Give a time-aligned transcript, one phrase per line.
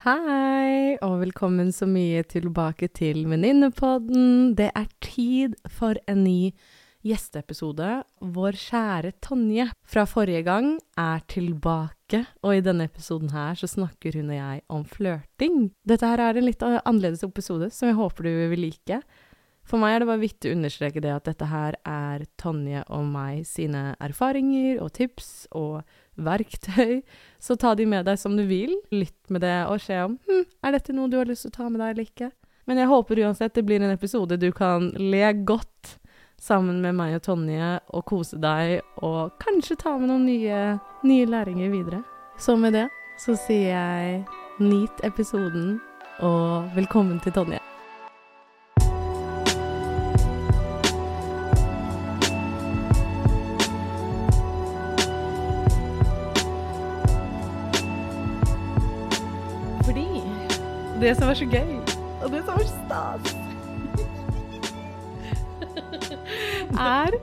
[0.00, 4.54] Hei, og velkommen så mye tilbake til Venninnepodden.
[4.56, 6.54] Det er tid for en ny
[7.04, 7.90] gjesteepisode.
[8.32, 14.16] Vår kjære Tonje fra forrige gang er tilbake, og i denne episoden her så snakker
[14.16, 15.66] hun og jeg om flørting.
[15.84, 19.02] Dette her er en litt annerledes episode som jeg håper du vil like.
[19.68, 23.04] For meg er det bare viktig å understreke det at dette her er Tonje og
[23.04, 25.84] meg sine erfaringer og tips og
[26.26, 27.00] verktøy.
[27.40, 28.76] Så ta de med deg som du vil.
[28.92, 31.58] Lytt med det og se om hm, er dette noe du har lyst til å
[31.58, 32.30] ta med deg eller ikke.
[32.68, 35.96] Men jeg håper uansett det blir en episode du kan le godt
[36.40, 40.60] sammen med meg og Tonje og kose deg, og kanskje ta med noen nye,
[41.04, 42.02] nye læringer videre.
[42.40, 42.86] Så med det
[43.20, 44.22] så sier jeg
[44.60, 45.80] nyt episoden,
[46.24, 47.69] og velkommen til Tonje.
[61.00, 61.78] Det som var så gøy,
[62.20, 63.32] og det som var stas
[66.80, 67.14] er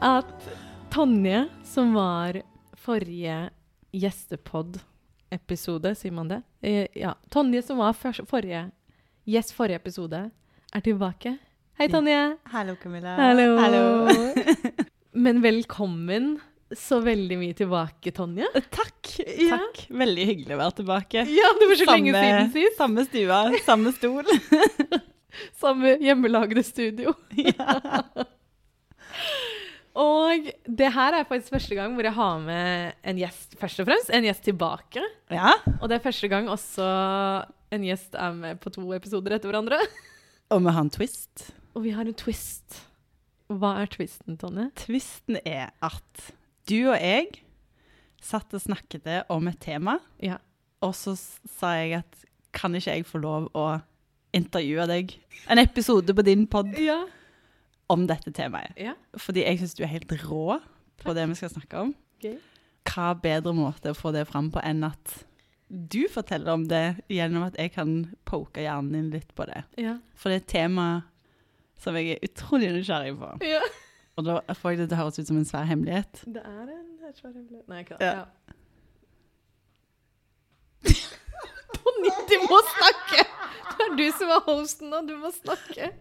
[0.00, 0.46] at
[0.88, 2.40] Tonje, som var
[2.80, 3.52] forrige
[3.92, 6.40] gjestepod-episode, sier man det?
[6.64, 7.12] Eh, ja.
[7.28, 8.72] Tonje, som var forrige
[9.28, 10.32] gjest forrige episode,
[10.72, 11.36] er tilbake.
[11.76, 12.40] Hei, Tonje.
[12.48, 13.12] Hallo, Camilla.
[13.20, 13.60] Hallo.
[15.26, 16.40] Men velkommen
[16.76, 18.48] så veldig mye tilbake, Tonje.
[18.68, 19.12] Takk.
[19.24, 19.56] Ja.
[19.56, 19.84] Takk.
[20.02, 21.22] Veldig hyggelig å være tilbake.
[21.32, 22.76] Ja, det var så lenge siden sist.
[22.80, 24.28] Samme stua, samme stol.
[25.60, 27.12] Samme hjemmelagde studio.
[27.38, 27.76] ja.
[29.98, 33.88] Og det her er faktisk første gang hvor jeg har med en gjest, først og
[33.90, 34.10] fremst.
[34.14, 35.04] En gjest tilbake.
[35.30, 35.54] ja.
[35.78, 36.88] Og det er første gang også
[37.74, 39.80] en gjest er med på to episoder etter hverandre.
[40.54, 41.50] Og vi har en twist.
[41.76, 42.82] Og vi har en twist.
[43.52, 44.70] Hva er twisten, Tonje?
[44.80, 46.28] Twisten er at
[46.68, 47.40] du og jeg
[48.22, 50.38] satt og snakket om et tema, Ja.
[50.82, 53.80] og så sa jeg at kan ikke jeg få lov å
[54.34, 55.14] intervjue deg
[55.48, 57.04] en episode på din pod Ja.
[57.88, 58.74] om dette temaet?
[58.76, 58.94] ja.
[59.16, 60.58] Fordi jeg syns du er helt rå
[60.98, 61.94] på det vi skal snakke om.
[62.18, 62.38] Okay.
[62.88, 65.24] hva bedre måte å få det fram på enn at
[65.70, 69.62] du forteller om det gjennom at jeg kan poke hjernen din litt på det.
[69.76, 69.98] Ja.
[70.16, 70.86] For det er et tema
[71.78, 73.28] som jeg er utrolig nysgjerrig på.
[73.46, 73.60] ja.
[74.18, 76.22] Og da får jeg det til å høres ut som en svær hemmelighet.
[76.26, 77.68] Det er en svær hemmelighet.
[77.70, 78.12] Nei, ikke Ja.
[78.18, 78.24] ja.
[81.78, 83.24] Tonje, du må snakke!
[83.78, 85.92] Det er du som er hosten nå, du må snakke.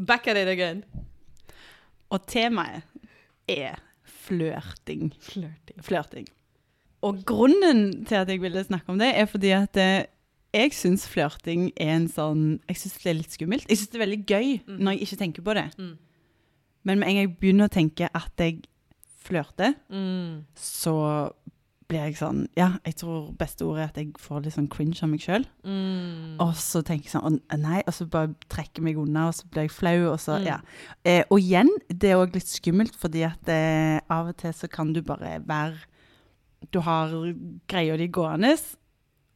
[0.00, 0.82] Back at it again.
[2.10, 2.82] Og temaet
[3.50, 3.78] er
[4.26, 5.10] flørting.
[5.22, 5.82] Flørting.
[5.86, 6.26] Flørting.
[7.06, 10.02] Og grunnen til at jeg ville snakke om det, er fordi at eh,
[10.52, 13.68] jeg syns flørting er en sånn Jeg syns det er litt skummelt.
[13.70, 14.78] Jeg syns det er veldig gøy Mm.
[14.82, 15.68] når jeg ikke tenker på det.
[15.78, 15.94] Mm.
[16.84, 18.62] Men med en gang jeg begynner å tenke at jeg
[19.24, 20.44] flørter, Mm.
[20.56, 21.32] så
[21.90, 25.02] blir jeg sånn Ja, jeg tror beste ordet er at jeg får litt sånn cringe
[25.02, 25.44] av meg sjøl.
[25.66, 26.36] Mm.
[26.40, 29.34] Og så tenker jeg sånn Å nei, og så bare trekker jeg meg unna, og
[29.34, 30.44] så blir jeg flau, og så Mm.
[30.46, 30.58] Ja.
[31.04, 34.68] Eh, og igjen, det er òg litt skummelt, fordi at eh, av og til så
[34.70, 35.76] kan du bare være
[36.70, 37.08] Du har
[37.68, 38.58] greia di gående,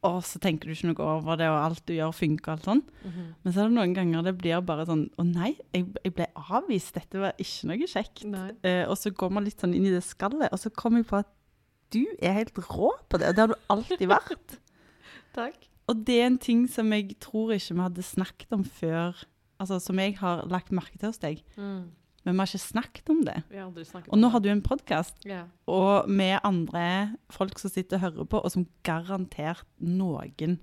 [0.04, 2.66] og så tenker du ikke noe over det, og alt du gjør, funker og alt
[2.68, 2.82] sånn.
[3.04, 3.26] Mhm.
[3.42, 6.26] Men så er det noen ganger det blir bare sånn Å nei, jeg, jeg ble
[6.36, 6.92] avvist.
[6.98, 8.24] Dette var ikke noe kjekt.
[8.62, 11.08] Eh, og så går man litt sånn inn i det skallet, og så kommer jeg
[11.10, 11.30] på at
[11.94, 14.58] du er helt rå på det, og det har du alltid vært.
[15.38, 15.68] Takk.
[15.88, 19.18] Og det er en ting som jeg tror ikke vi hadde snakket om før,
[19.60, 21.90] altså som jeg har lagt merke til hos deg, Mm.
[22.24, 23.36] Men vi har ikke snakket om det.
[23.50, 25.44] Vi har aldri snakket Og nå har du en podkast, yeah.
[25.68, 26.86] og med andre
[27.32, 30.58] folk som sitter og hører på, og som garantert noen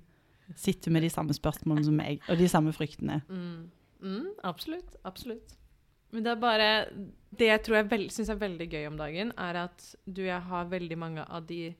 [0.58, 3.22] sitter med de samme spørsmålene som meg, og de samme fryktene.
[3.30, 3.70] Mm.
[4.02, 4.96] Mm, absolutt.
[5.06, 5.54] Absolutt.
[6.12, 6.68] Men det er bare
[7.32, 10.46] Det jeg tror jeg syns er veldig gøy om dagen, er at du og jeg
[10.50, 11.74] har veldig mange av de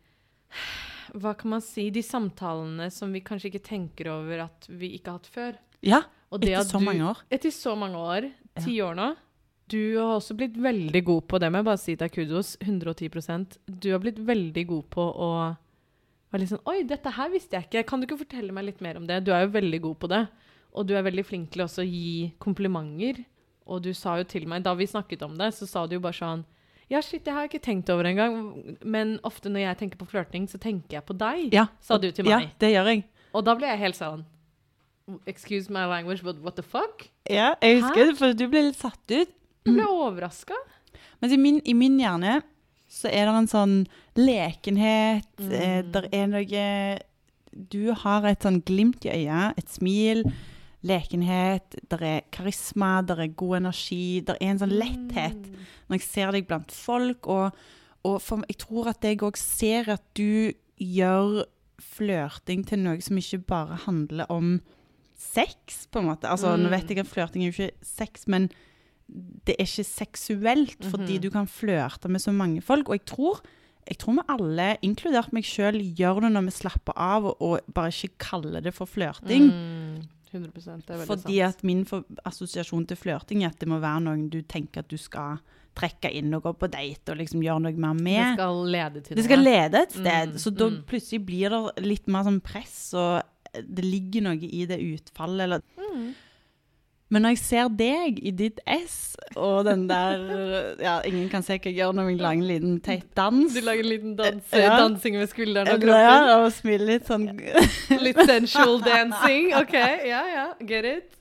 [1.13, 1.91] Hva kan man si?
[1.93, 5.59] De samtalene som vi kanskje ikke tenker over at vi ikke har hatt før.
[5.83, 7.21] Ja, etter så mange år.
[7.29, 8.31] Etter så mange år.
[8.63, 9.09] Ti år nå.
[9.73, 12.55] Du har også blitt veldig god på det, må jeg bare si deg kudos.
[12.61, 15.29] 110% Du har blitt veldig god på å
[16.33, 17.85] være litt sånn Oi, dette her visste jeg ikke.
[17.89, 19.23] Kan du ikke fortelle meg litt mer om det?
[19.25, 20.23] Du er jo veldig god på det.
[20.73, 23.23] Og du er veldig flink til også å gi komplimenter.
[23.69, 26.03] Og du sa jo til meg, da vi snakket om det, så sa du jo
[26.05, 26.45] bare sånn
[26.91, 28.77] Ja, shit, det har jeg ikke tenkt over engang.
[28.85, 32.11] Men ofte når jeg tenker på flørting, så tenker jeg på deg, Ja, sa du
[32.11, 32.49] til meg.
[32.51, 33.05] ja, det gjør jeg.
[33.33, 34.27] Og da ble jeg helt sånn
[35.27, 37.09] Excuse my language, but what the fuck?
[37.29, 39.33] Ja, jeg husker det, for du ble litt satt ut.
[39.65, 40.55] Jeg ble overraska.
[41.21, 42.43] Men i min, i min hjerne
[42.91, 43.77] så er det en sånn
[44.19, 45.93] lekenhet, eh, Mm.
[45.93, 46.99] der er noe
[47.69, 50.23] Du har et sånn glimt i øyet, et smil,
[50.83, 55.57] lekenhet, der er karisma, der er god energi, der er en sånn letthet Mm.
[55.91, 57.53] når jeg ser deg blant folk, og,
[58.05, 61.45] og for, jeg tror at jeg òg ser at du gjør
[61.79, 64.61] flørting til noe som ikke bare handler om
[65.17, 66.25] sex, på en måte.
[66.29, 66.71] Altså, Nå Mm.
[66.71, 68.51] vet jeg at flørting er jo ikke sex, men
[69.45, 71.23] det er ikke seksuelt, fordi Mhm.
[71.23, 72.89] du kan flørte med så mange folk.
[72.89, 73.41] Og jeg tror,
[73.89, 77.61] jeg tror vi alle, inkludert meg sjøl, gjør det når vi slapper av og, og
[77.75, 79.51] bare ikke kaller det for flørting.
[79.51, 80.53] Mm, 100
[80.87, 81.57] det er veldig Fordi sant.
[81.57, 84.89] at min for, assosiasjon til flørting er at det må være noen du tenker at
[84.89, 85.39] du skal
[85.75, 88.35] trekke inn og gå på date og liksom gjøre noe mer Det med.
[88.37, 90.29] skal lede til Det skal lede et sted.
[90.33, 90.83] Mm, så da mm.
[90.87, 93.23] plutselig blir det litt mer sånn press, og
[93.55, 95.41] det ligger noe i det utfallet.
[95.41, 95.63] Eller.
[97.13, 98.95] Men når jeg ser deg i ditt S,
[99.37, 100.23] og den der
[100.81, 103.53] Ja, ingen kan se hva jeg gjør når jeg lager en liten teit dans.
[103.53, 104.79] Du lager en liten dans, Ja.
[104.81, 107.27] dansing med skulderen og Ja, og smiler litt sånn
[108.01, 109.53] Litt sensual dancing.
[109.61, 109.75] OK,
[110.09, 111.19] ja ja, get it.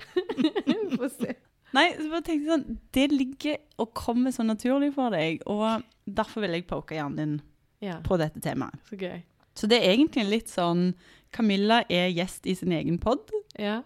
[0.98, 1.34] Få se.
[1.72, 5.84] Nei, så bare tenkte jeg sånn Det ligger og kommer så naturlig for deg, og
[6.10, 7.36] derfor vil jeg poke hjernen din
[7.80, 8.76] Ja, på dette temaet.
[8.90, 9.22] så gøy.
[9.56, 10.90] Så det er egentlig litt sånn
[11.32, 13.22] Camilla er gjest i sin egen pod,
[13.58, 13.80] Ja,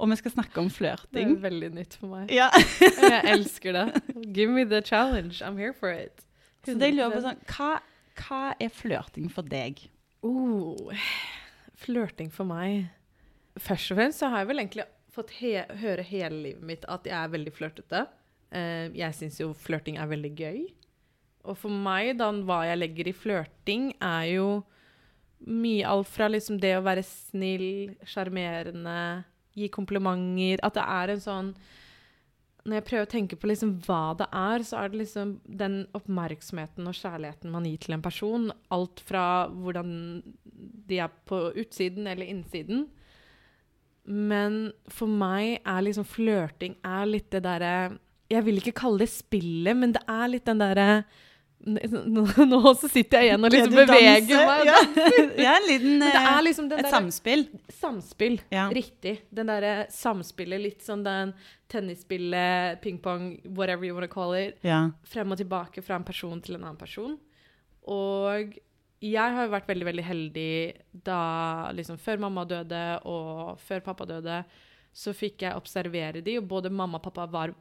[0.00, 1.12] og vi skal snakke om flørting.
[1.12, 2.30] det er veldig nytt for meg.
[2.32, 2.48] Ja.
[2.80, 3.86] Jeg elsker det.
[4.34, 5.42] Give me the challenge.
[5.44, 6.24] I'm here for it.
[6.64, 7.70] Så det lurer på sånn, hva,
[8.20, 9.82] hva er flørting for deg?
[10.26, 10.92] Oh,
[11.80, 12.90] flørting for meg.
[13.60, 17.08] Først og fremst så har jeg vel egentlig fått he høre hele livet mitt at
[17.08, 18.04] jeg er veldig flørtete.
[18.50, 20.60] Uh, jeg syns jo flørting er veldig gøy.
[21.48, 24.48] Og for meg, da, hva jeg legger i flørting, er jo
[25.48, 29.24] mye alt fra liksom det å være snill, sjarmerende,
[29.60, 31.50] gi komplimenter At det er en sånn
[32.64, 35.82] Når jeg prøver å tenke på liksom hva det er, så er det liksom den
[35.96, 38.50] oppmerksomheten og kjærligheten man gir til en person.
[38.68, 39.94] Alt fra hvordan
[40.90, 42.84] de er på utsiden eller innsiden.
[44.04, 44.60] Men
[44.92, 46.76] for meg er liksom flørting
[47.08, 47.96] litt det derre
[48.30, 51.04] Jeg vil ikke kalle det spillet, men det er litt den derre
[51.60, 54.68] nå, nå så sitter jeg igjen og liksom beveger meg.
[54.70, 54.78] Ja,
[55.44, 57.44] ja en liten det eh, er liksom den Et der, samspill.
[57.80, 58.38] Samspill.
[58.52, 58.68] Ja.
[58.72, 59.18] Riktig.
[59.28, 61.34] Den derre samspillet, litt sånn den
[61.70, 64.56] tennisspillet, ping-pong, whatever you want to call it.
[64.66, 64.86] Ja.
[65.06, 67.18] Frem og tilbake fra en person til en annen person.
[67.90, 68.56] Og
[69.00, 70.50] jeg har vært veldig, veldig heldig
[71.06, 71.20] da
[71.76, 74.42] liksom før mamma døde og før pappa døde,
[74.92, 77.54] så fikk jeg observere de, og både mamma og pappa var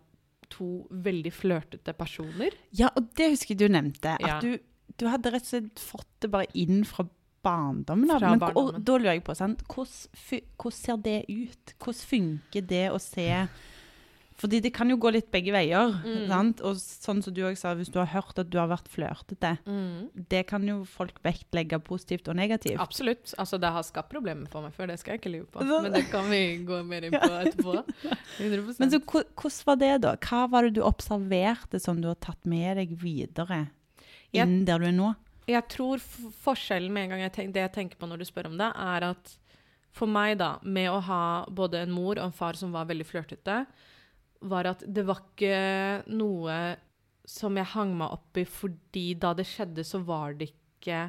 [0.50, 2.52] to veldig flørtete personer.
[2.72, 4.16] ja, og det husker jeg du nevnte.
[4.20, 4.40] At Ja.
[4.42, 4.58] du,
[4.98, 7.06] du hadde rett og slett fått det bare inn fra
[7.44, 8.10] barndommen.
[8.20, 8.76] Fra Men, barndommen.
[8.76, 9.62] Og da lurer jeg på, sant?
[9.68, 11.74] Hvordan, hvordan ser det ut?
[11.80, 13.28] Hvordan funker det å se
[14.40, 15.92] Fordi det kan jo gå litt begge veier.
[16.00, 16.54] Mm.
[16.64, 19.52] Og sånn som du også sa, hvis du har hørt at du har vært flørtete,
[20.32, 22.80] det kan jo folk vektlegge positivt og negativt.
[22.80, 23.34] Absolutt.
[23.38, 25.66] Altså, det har skapt problemer for meg før, det skal jeg ikke lyve på.
[25.68, 27.76] Men det kan vi gå mer inn på etterpå.
[28.40, 30.16] 100 Men så hvordan var det, da?
[30.30, 33.66] Hva var det du observerte som du har tatt med deg videre
[34.32, 35.12] Jeg- der du er nå?
[35.50, 38.52] Jeg tror forskjellen med en gang jeg tenk, det jeg tenker på når du spør
[38.52, 39.36] om det, er at
[39.92, 43.08] for meg, da, med å ha både en mor og en far som var veldig
[43.10, 43.64] flørtete,
[44.40, 45.56] var at det var ikke
[46.16, 46.60] noe
[47.30, 51.02] som jeg hang meg opp i fordi da det skjedde, så var det ikke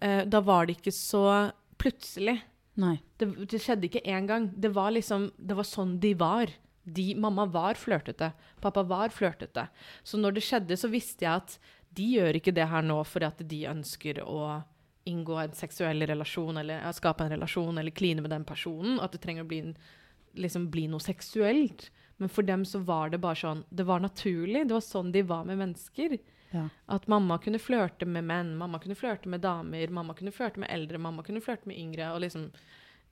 [0.00, 2.40] eh, Da var det ikke så plutselig.
[2.80, 2.96] Nei.
[3.20, 4.48] Det, det skjedde ikke én gang.
[4.54, 6.50] Det var liksom Det var sånn de var.
[6.82, 8.32] De, mamma var flørtete.
[8.62, 9.68] Pappa var flørtete.
[10.02, 11.56] Så når det skjedde, så visste jeg at
[11.94, 14.62] de gjør ikke det her nå fordi at de ønsker å
[15.06, 18.98] inngå en seksuell relasjon eller skape en relasjon eller kline med den personen.
[19.02, 19.76] At det trenger å bli, en,
[20.38, 21.90] liksom bli noe seksuelt.
[22.22, 24.60] Men for dem så var det bare sånn Det var naturlig.
[24.68, 26.12] Det var sånn de var med mennesker.
[26.52, 26.68] Ja.
[26.86, 30.70] At mamma kunne flørte med menn, mamma kunne flørte med damer, mamma kunne flørte med
[30.70, 32.12] eldre, mamma kunne flørte med yngre.
[32.14, 32.46] Og liksom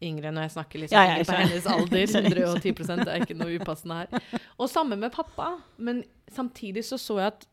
[0.01, 2.05] yngre når jeg snakker liksom Ja, ja, på hennes alder.
[2.21, 4.41] 110 det er ikke noe upassende her.
[4.61, 5.57] Og samme med pappa.
[5.77, 7.49] Men samtidig så så jeg at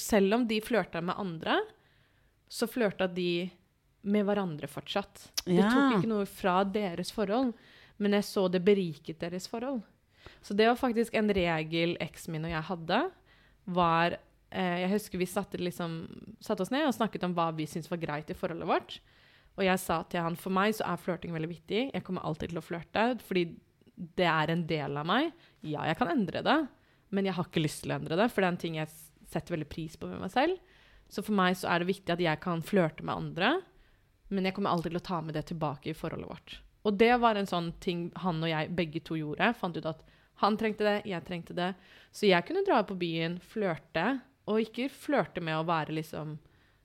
[0.00, 1.60] selv om de flørta med andre,
[2.48, 3.50] så flørta de
[4.08, 5.28] med hverandre fortsatt.
[5.44, 7.52] Det tok ikke noe fra deres forhold,
[8.00, 9.82] men jeg så det beriket deres forhold.
[10.44, 13.00] Så det var faktisk en regel eksen min og jeg hadde,
[13.64, 14.18] var
[14.50, 15.98] eh, Jeg husker vi satte, liksom,
[16.44, 18.98] satte oss ned og snakket om hva vi syntes var greit i forholdet vårt.
[19.54, 21.82] Og jeg sa til han for meg så er flørting veldig viktig.
[21.94, 23.46] Jeg kommer alltid til å flørte, fordi
[24.18, 25.30] det er en del av meg.
[25.62, 26.56] Ja, jeg kan endre det,
[27.14, 28.90] men jeg har ikke lyst til å endre det, for det er en ting jeg
[29.30, 30.58] setter veldig pris på med meg selv.
[31.12, 33.54] Så for meg så er det viktig at jeg kan flørte med andre,
[34.34, 36.56] men jeg kommer alltid til å ta med det tilbake i forholdet vårt.
[36.84, 39.52] Og det var en sånn ting han og jeg begge to gjorde.
[39.56, 40.02] Fant ut at
[40.42, 41.72] han trengte det, jeg trengte det.
[42.14, 44.18] Så jeg kunne dra på byen, flørte,
[44.50, 46.38] og ikke flørte med å være liksom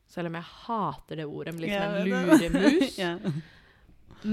[0.10, 2.96] Selv om jeg hater det ordet, men liksom en luremus.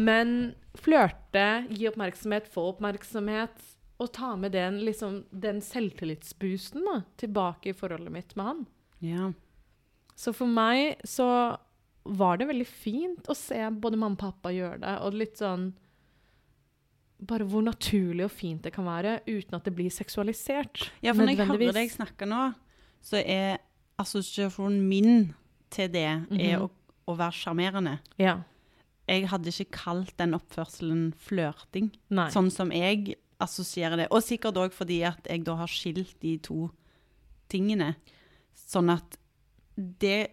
[0.08, 0.30] Men
[0.74, 3.60] flørte, gi oppmerksomhet, få oppmerksomhet,
[4.00, 8.64] og ta med den, liksom, den selvtillitsboosten da, tilbake i forholdet mitt med han.
[9.04, 9.32] ja.
[10.16, 11.28] Så for meg så
[12.08, 15.74] var det veldig fint å se både mamma og pappa gjøre det, og litt sånn
[17.20, 20.90] Bare hvor naturlig og fint det kan være uten at det blir seksualisert.
[21.02, 22.54] Ja, for når jeg hører deg snakke nå,
[23.00, 23.58] så er
[23.98, 25.34] assosiasjonen min
[25.70, 26.60] til det er Mhm.
[26.66, 26.70] å,
[27.08, 27.98] å være sjarmerende.
[28.18, 28.42] Ja.
[29.08, 32.28] Jeg hadde ikke kalt den oppførselen flørting, Nei.
[32.30, 34.08] sånn som jeg assosierer det.
[34.10, 36.70] Og sikkert òg fordi at jeg da har skilt de to
[37.48, 37.94] tingene.
[38.54, 39.16] Sånn at
[39.76, 40.32] det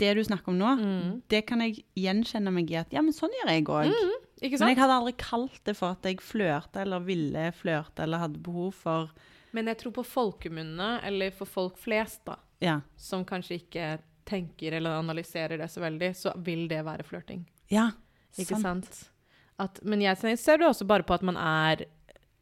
[0.00, 1.22] Det du snakker om nå, Mm.
[1.28, 3.92] det kan jeg gjenkjenne meg i at ja, men sånn gjør jeg òg.
[4.40, 8.38] Men jeg hadde aldri kalt det for at jeg flørta eller ville flørte eller hadde
[8.42, 9.10] behov for
[9.52, 12.80] Men jeg tror på folkemunne, eller for folk flest, da, Ja.
[12.96, 17.44] som kanskje ikke tenker eller analyserer det så veldig, så vil det være flørting.
[17.70, 17.90] ja
[18.38, 18.84] Ikke sant.
[18.86, 19.10] sant?
[19.58, 21.84] At, men jeg ser- det også bare på at man er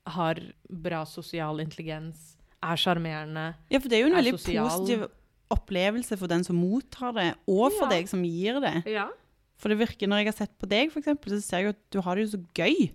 [0.07, 0.35] har
[0.71, 3.55] bra sosial intelligens, er sjarmerende.
[3.71, 4.69] Ja, for det er jo en veldig sosial.
[4.69, 5.09] positiv
[5.50, 7.88] opplevelse for den som mottar det, og for Ja.
[7.90, 8.85] deg som gir det.
[8.87, 9.09] Ja.
[9.58, 11.74] For det virker, når jeg har sett på deg, for eksempel, så ser jeg jo
[11.74, 12.88] at du har det jo så gøy.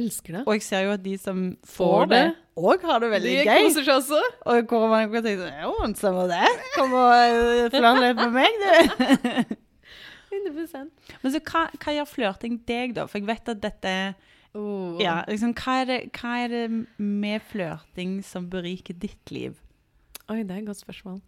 [0.00, 0.42] Elsker det.
[0.46, 2.20] Og jeg ser jo at de som Får får det,
[2.60, 3.62] òg har det veldig De gøy.
[3.64, 4.20] koser seg også.
[4.52, 6.52] Og hvor man kan tenke sånn Jo, samme det.
[6.76, 9.56] Kom og flørte litt med meg, du.
[10.30, 10.90] 100
[11.22, 13.06] Men så hva, hva gjør flørting deg, da?
[13.10, 13.94] For jeg vet at dette
[14.54, 15.00] oh.
[15.02, 16.64] Ja, liksom, hva er det, hva er det
[17.02, 19.58] med flørting som beriker ditt liv?
[20.30, 21.18] Oi, det er et godt spørsmål.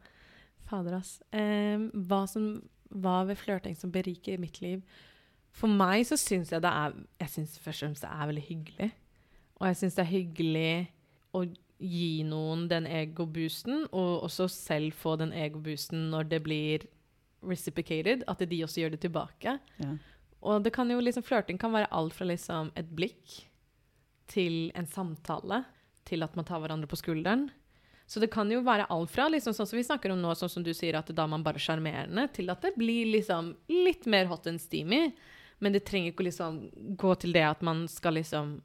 [0.70, 1.16] Fader, ass.
[1.34, 4.82] Eh, hva, som, hva ved flørting som beriker mitt liv?
[5.52, 8.46] For meg så syns jeg det er Jeg syns først og fremst det er veldig
[8.48, 8.90] hyggelig.
[9.60, 10.72] Og jeg syns det er hyggelig
[11.36, 11.44] å
[11.82, 16.86] gi noen den egoboosten, og også selv få den egoboosten når det blir
[17.42, 19.56] reciprocated, at de også gjør det tilbake.
[19.82, 19.94] Ja.
[20.42, 23.40] Og det kan jo liksom, flørting kan være alt fra liksom et blikk
[24.30, 25.62] til en samtale,
[26.06, 27.48] til at man tar hverandre på skulderen.
[28.06, 30.50] Så det kan jo være alt fra liksom, sånn som vi snakker om nå, sånn
[30.52, 34.28] som du sier, at da man bare sjarmerende, til at det blir liksom litt mer
[34.30, 35.12] hot and steamy.
[35.62, 36.60] Men det trenger ikke å liksom
[36.98, 38.56] gå til det at man skal liksom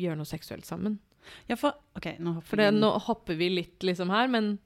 [0.00, 0.96] gjøre noe seksuelt sammen.
[1.46, 4.56] Ja, for OK, nå hopper For det, nå hopper vi litt liksom her, men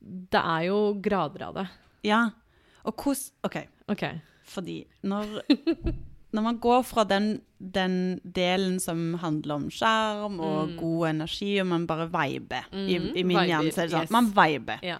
[0.00, 1.66] det er jo grader av det.
[2.06, 2.26] Ja.
[2.86, 3.60] Og hvordan OK.
[3.94, 4.04] OK.
[4.46, 4.76] Fordi
[5.06, 5.40] når,
[6.36, 7.28] når man går fra den,
[7.58, 7.94] den
[8.36, 10.74] delen som handler om skjerm og Mm.
[10.80, 14.02] god energi, og man bare viber I, Mhm, I min hjerne så er det sånn
[14.04, 14.10] yes.
[14.12, 14.78] man viber.
[14.84, 14.98] Ja.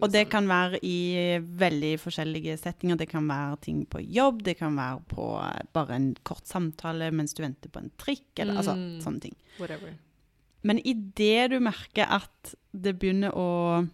[0.00, 2.96] Og det kan være i veldig forskjellige settinger.
[2.96, 7.10] Det kan være ting på jobb, det kan være på eh, bare en kort samtale
[7.12, 9.00] mens du venter på en trikk, eller altså Mm.
[9.02, 9.36] sånne ting.
[9.58, 9.98] Whatever.
[10.62, 13.88] Men idet du merker at det begynner å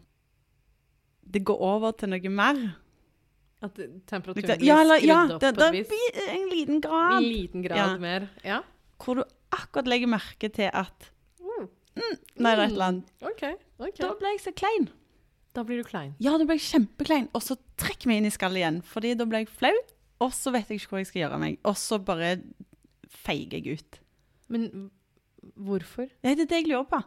[1.30, 2.74] Det går over til noe mer
[3.62, 3.74] At
[4.06, 5.88] temperaturen blir Ja, skrudd ja, opp det, på et vis.
[5.88, 7.16] blir en liten grad.
[7.16, 7.96] En liten grad Ja.
[7.98, 8.28] mer.
[8.44, 8.60] Ja.
[9.02, 11.10] Hvor du akkurat legger merke til at
[11.98, 12.14] Mm.
[12.38, 13.08] Nei, det er et eller annet.
[13.26, 13.42] OK.
[13.80, 13.96] ok.
[13.98, 14.84] Da ble jeg så klein.
[15.52, 16.12] Da blir du klein.
[16.22, 17.28] Ja, da ble jeg kjempeklein.
[17.34, 19.72] Og så trekk meg inn i skallet igjen, Fordi da ble jeg flau.
[20.20, 21.58] Og så vet jeg ikke hvor jeg skal gjøre av meg.
[21.64, 22.36] Og så bare
[23.10, 23.98] feiger jeg ut.
[24.48, 24.90] Men
[25.58, 26.06] hvorfor?
[26.22, 27.02] Nei, det er det jeg lurer på.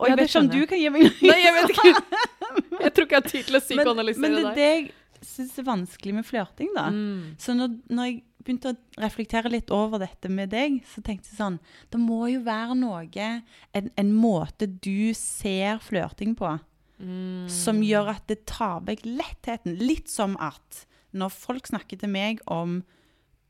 [0.00, 1.70] Og Ja, jeg det vet ikke om du kan gi meg noe Nei, jeg vet
[1.74, 2.04] ikke.
[2.80, 4.22] Jeg tror ikke jeg har tid til å psykoanalysere deg.
[4.22, 4.92] men det er det jeg
[5.26, 6.88] syns er vanskelig med flørting, da.
[6.90, 7.34] Mm.
[7.38, 11.36] Så når, når jeg begynte å reflektere litt over dette med deg, så tenkte jeg
[11.36, 11.58] sånn
[11.92, 13.02] Det må jo være noe
[13.74, 16.58] En, en måte du ser flørting på,
[17.00, 17.48] Mm.
[17.48, 19.78] som gjør at det tar vekk lettheten.
[19.80, 20.82] Litt som at
[21.16, 22.82] når folk snakker til meg om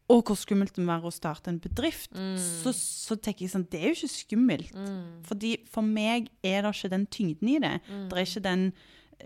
[0.08, 2.36] å, hvor skummelt det må være å starte en bedrift, Mm.
[2.38, 4.72] så, så tenker jeg sånn Det er jo ikke skummelt.
[4.74, 5.24] Mm.
[5.26, 7.80] Fordi For meg er det ikke den tyngden i det.
[8.08, 8.72] Det er ikke den,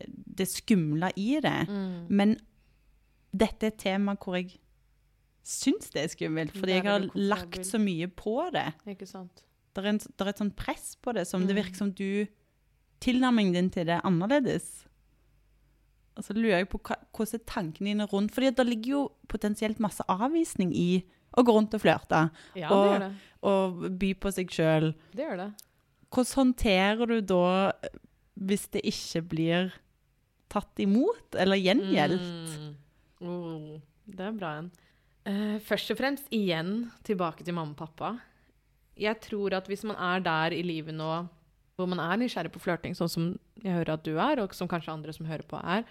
[0.08, 1.68] det skumle i det.
[1.68, 2.06] Mm.
[2.10, 2.36] Men
[3.34, 4.56] dette er et tema hvor jeg
[5.44, 8.68] syns det er skummelt, fordi er jeg har lagt så mye på det.
[8.94, 9.42] Ikke sant.
[9.74, 11.62] Det er, en, det er et sånt press på det, som det Mm.
[11.64, 12.26] virker som du
[13.04, 14.86] Tilnærmingen din til det er annerledes.
[16.16, 19.00] Og så lurer jeg på hva, hvordan er tankene dine rundt Fordi det ligger jo
[19.28, 21.02] potensielt masse avvisning i
[21.36, 23.12] å gå rundt og flørte Ja, Og- det det.
[23.42, 24.94] og by på seg sjøl.
[25.12, 25.52] Det gjør det.
[26.14, 27.88] Hvordan håndterer du da eh,
[28.40, 29.72] hvis det ikke blir
[30.52, 32.56] tatt imot eller gjengjeldt?
[32.58, 32.72] Mm.
[33.24, 34.70] Oh, det er bra en.
[35.24, 38.14] Uh, først og fremst igjen tilbake til mamma og pappa.
[39.00, 41.24] Jeg tror at hvis man er der i livet nå
[41.74, 44.68] hvor man er nysgjerrig på flørting, sånn som jeg hører at du er, og som
[44.70, 45.82] kanskje andre som hører på er,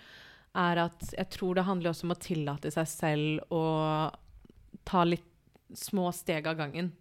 [0.56, 3.64] er at jeg tror det handler også om å tillate seg selv å
[4.88, 5.28] ta litt
[5.76, 6.92] små steg av gangen.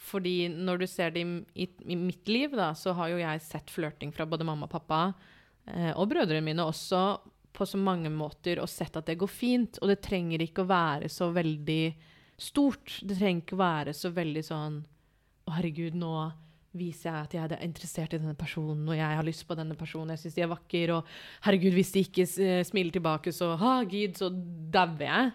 [0.00, 1.32] Fordi når du ser det i,
[1.64, 4.72] i, i mitt liv, da, så har jo jeg sett flørting fra både mamma og
[4.72, 5.28] pappa, eh,
[5.94, 7.02] og brødrene mine også,
[7.52, 9.80] på så mange måter, og sett at det går fint.
[9.82, 11.82] Og det trenger ikke å være så veldig
[12.40, 13.00] stort.
[13.02, 14.80] Det trenger ikke å være så veldig sånn
[15.48, 16.14] Å, herregud, nå
[16.76, 19.74] viser jeg at jeg er interessert i denne personen, og jeg har lyst på denne
[19.74, 23.54] personen, jeg syns de er vakre, og herregud, hvis de ikke eh, smiler tilbake, så
[23.58, 25.32] ha, gid, så dauer jeg.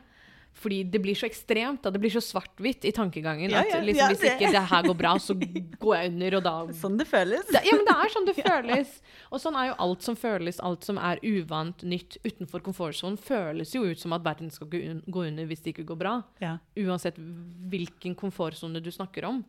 [0.55, 1.91] Fordi det blir så ekstremt, da.
[1.91, 3.51] Det blir så svart-hvitt i tankegangen.
[3.51, 5.35] Ja, at liksom, ja, hvis ikke det her går bra, så
[5.83, 7.43] går jeg under, og da Sånn det føles.
[7.51, 8.93] Da, ja, men det er sånn det føles.
[9.35, 13.75] Og sånn er jo alt som føles, alt som er uvant, nytt, utenfor komfortsonen, føles
[13.75, 16.15] jo ut som at verden skal gå under hvis det ikke går bra.
[16.43, 16.55] Ja.
[16.79, 19.43] Uansett hvilken komfortsone du snakker om.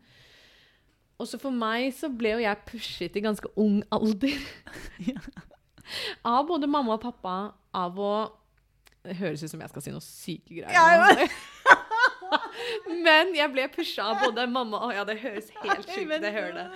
[1.16, 4.34] Og så for meg så ble jo jeg pushet i ganske ung alder.
[6.26, 7.36] Av både mamma og pappa
[7.76, 8.12] av å
[9.06, 10.72] Det høres ut som jeg skal si noe syke greier.
[10.75, 11.26] Ja, ja.
[13.06, 16.34] Men jeg ble pusha av både mamma og Ja, det høres helt sjukt ut, jeg
[16.34, 16.66] hører det.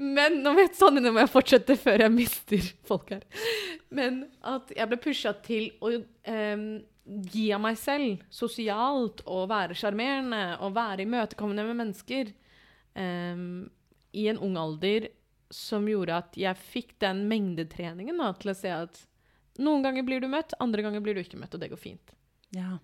[0.00, 3.24] Men nå vet Sanne, nå må jeg fortsette før jeg mister folk her.
[3.94, 6.66] Men at jeg ble pusha til å um,
[7.32, 12.32] gi av meg selv sosialt og være sjarmerende og være imøtekommende med mennesker
[12.98, 13.68] um,
[14.12, 15.08] i en ung alder
[15.54, 19.00] som gjorde at jeg fikk den mengdetreningen da, til å se at
[19.58, 22.14] noen ganger blir du møtt, andre ganger blir du ikke møtt, og det går fint.
[22.56, 22.78] Ja.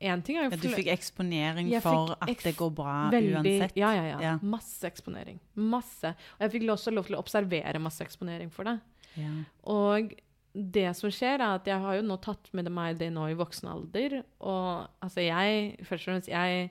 [0.00, 3.32] En ting er jo Ja, du fikk eksponering fikk for at det går bra Veldig,
[3.40, 3.76] uansett.
[3.76, 4.34] Ja, ja, ja, Ja.
[4.42, 5.40] Masse eksponering.
[5.58, 6.12] Masse.
[6.38, 8.76] Og jeg fikk også lov til å observere masse eksponering for det.
[9.18, 9.32] Ja.
[9.66, 10.12] Og
[10.54, 13.34] det som skjer, er at jeg har jo nå tatt med meg det nå i
[13.38, 14.22] voksen alder.
[14.40, 16.70] Og altså, jeg Først og fremst jeg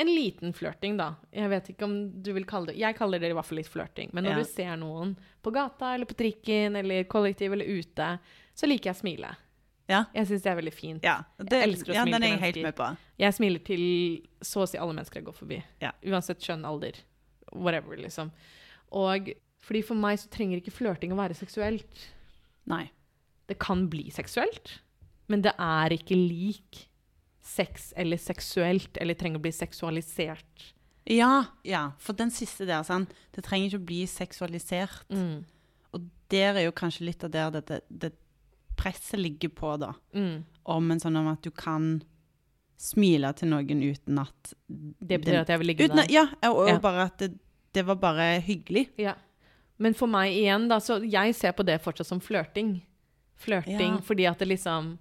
[0.00, 1.14] En liten flørting, da.
[1.32, 3.68] Jeg vet ikke om du vil kalle det Jeg kaller det i hvert fall litt
[3.68, 4.10] flørting.
[4.12, 4.36] Men når Ja.
[4.38, 8.18] du ser noen på gata eller på trikken eller kollektiv eller ute,
[8.60, 9.30] så liker jeg å smile.
[9.90, 10.04] Ja.
[10.14, 11.06] Jeg syns det er veldig fint.
[11.06, 12.88] Ja, det, Jeg elsker å ja, smile den er jeg helt med på.
[13.18, 13.84] Jeg smiler til
[14.46, 15.58] så å si alle mennesker jeg går forbi.
[15.82, 15.90] Ja.
[16.06, 17.00] Uansett kjønn, alder,
[17.50, 18.30] whatever, liksom.
[19.00, 19.32] Og
[19.64, 22.06] fordi for meg så trenger ikke flørting å være seksuelt.
[22.70, 22.84] Nei.
[23.50, 24.76] Det kan bli seksuelt,
[25.30, 26.84] men det er ikke lik
[27.42, 30.70] sex eller seksuelt, eller trenger å bli seksualisert.
[31.10, 33.10] Ja, ja, for den siste der, sant?
[33.34, 35.08] det trenger ikke å bli seksualisert.
[35.10, 35.40] Mm.
[35.96, 38.12] Og der er jo kanskje litt av der det, det
[38.80, 39.92] presset ligger på, da.
[40.16, 40.40] Mm.
[40.76, 41.98] Om en sånn om at du kan
[42.80, 46.14] smile til noen uten at Det betyr at jeg vil ligge med deg.
[46.16, 46.78] Ja, og, og Ja.
[46.80, 47.34] bare at det,
[47.76, 48.86] det var bare hyggelig.
[49.00, 49.14] Ja.
[49.80, 52.78] Men for meg igjen, da, så jeg ser på det fortsatt som flørting.
[53.40, 54.04] Flørting Ja.
[54.04, 54.98] fordi at det liksom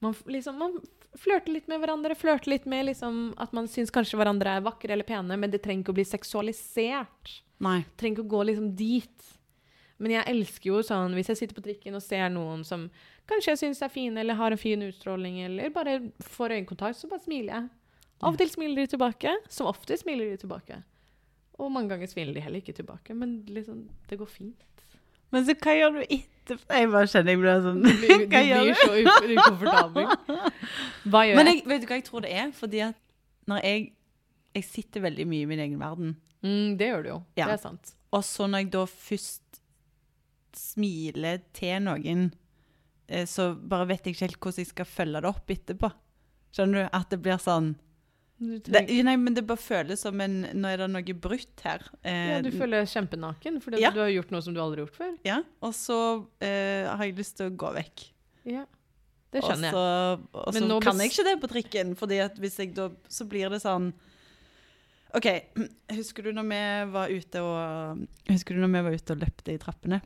[0.00, 0.76] man, liksom man
[1.18, 2.14] flørter litt med hverandre.
[2.16, 5.62] Flørter litt med liksom at man syns kanskje hverandre er vakre eller pene, men det
[5.62, 7.40] trenger ikke å bli seksualisert.
[7.60, 7.84] Nei.
[8.00, 9.26] Trenger ikke å gå liksom dit.
[10.00, 12.86] Men jeg elsker jo sånn hvis jeg sitter på trikken og ser noen som
[13.28, 17.10] kanskje jeg syns er fine, eller har en fin utstråling, eller bare får øyekontakt, så
[17.10, 17.68] bare smiler jeg.
[18.20, 19.34] Av og til smiler de tilbake.
[19.52, 20.80] Som ofte smiler de tilbake.
[21.60, 24.66] Og mange ganger smiler de heller ikke tilbake, men liksom, det går fint.
[25.30, 26.74] Men så hva gjør du etterpå?
[26.74, 29.10] Jeg bare kjenner jeg blir sånn Du gjør du Hva gjør blir du?
[29.12, 30.08] så ukomfortabel.
[31.12, 31.60] Hva gjør Men jeg?
[31.60, 32.48] jeg, vet du hva jeg tror det er?
[32.56, 32.98] Fordi at
[33.52, 33.84] når jeg
[34.58, 36.16] Jeg sitter veldig mye i min egen verden.
[36.42, 37.18] Mm, det gjør du jo.
[37.38, 37.46] Ja.
[37.46, 37.92] Det er sant.
[38.10, 39.39] Og så når jeg da først
[40.56, 42.30] smiler til noen,
[43.08, 45.92] eh, så bare vet jeg ikke helt hvordan jeg skal følge det opp etterpå.
[46.56, 46.90] Skjønner du?
[46.98, 47.74] At det blir sånn
[48.40, 51.82] det, Nei, men det bare føles som en Nå er det noe brutt her.
[52.02, 53.90] Eh, ja, du føler deg kjempenaken fordi Ja.
[53.92, 55.18] du har gjort noe som du aldri har gjort før.
[55.28, 55.98] ja, Og så
[56.40, 58.06] eh, har jeg lyst til å gå vekk.
[58.48, 58.64] Ja,
[59.30, 59.74] Det skjønner jeg.
[60.32, 63.50] Og så, kan jeg ikke det på trikken, fordi at hvis jeg da Så blir
[63.52, 63.92] det sånn
[65.14, 65.26] OK,
[65.98, 69.52] husker du når vi var ute og Husker du når vi var ute og løpte
[69.52, 70.00] i trappene?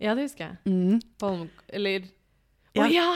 [0.00, 0.58] Ja, det husker jeg.
[0.66, 1.00] Mm.
[1.22, 2.04] Holm- Eller
[2.76, 2.84] Ja.
[2.84, 3.06] Å ja!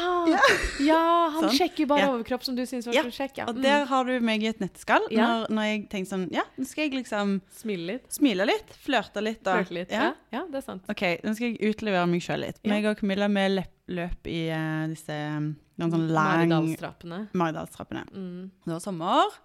[0.83, 1.01] ja!
[1.37, 1.55] Han Sånn.
[1.55, 2.09] sjekker bare Ja.
[2.17, 3.37] overkropp som du syns var Ja, så kjekk.
[3.39, 3.45] Ja.
[3.47, 3.63] Og Mm.
[3.63, 5.05] der har du meg i et nøtteskall.
[5.13, 8.09] Når, når jeg tenker sånn Ja, nå skal jeg liksom Smile litt.
[8.13, 9.43] smile litt, flørte litt.
[9.45, 9.59] Da.
[9.63, 9.91] Flørte litt.
[9.93, 10.15] Ja.
[10.33, 10.83] Det er sant.
[10.91, 12.59] OK, nå skal jeg utlevere meg sjøl litt.
[12.67, 13.47] Meg og Camilla vi
[13.95, 17.29] løp, i uh, disse noen en sånn lang Maridalstrappene.
[17.35, 18.05] Maridalstrappene.
[18.11, 18.51] Mm.
[18.65, 19.39] Det var sommer,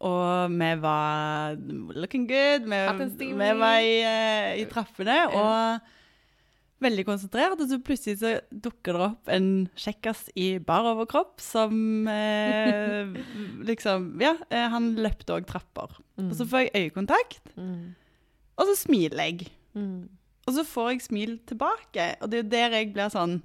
[0.00, 1.56] og vi var
[1.94, 2.64] looking good.
[2.66, 5.80] Vi, vi var i, uh, i trappene og
[6.82, 7.60] veldig konsentrert.
[7.60, 13.12] Og så plutselig så dukker det opp en kjekkas i bar overkropp som eh,
[13.68, 15.98] liksom Ja, eh, han løpte òg trapper.
[16.20, 16.30] Mm.
[16.30, 17.94] Og så får jeg øyekontakt, Mm.
[18.58, 19.46] og så smiler jeg.
[19.74, 20.08] Mm.
[20.48, 23.42] Og så får jeg smil tilbake, og det er jo der jeg blir sånn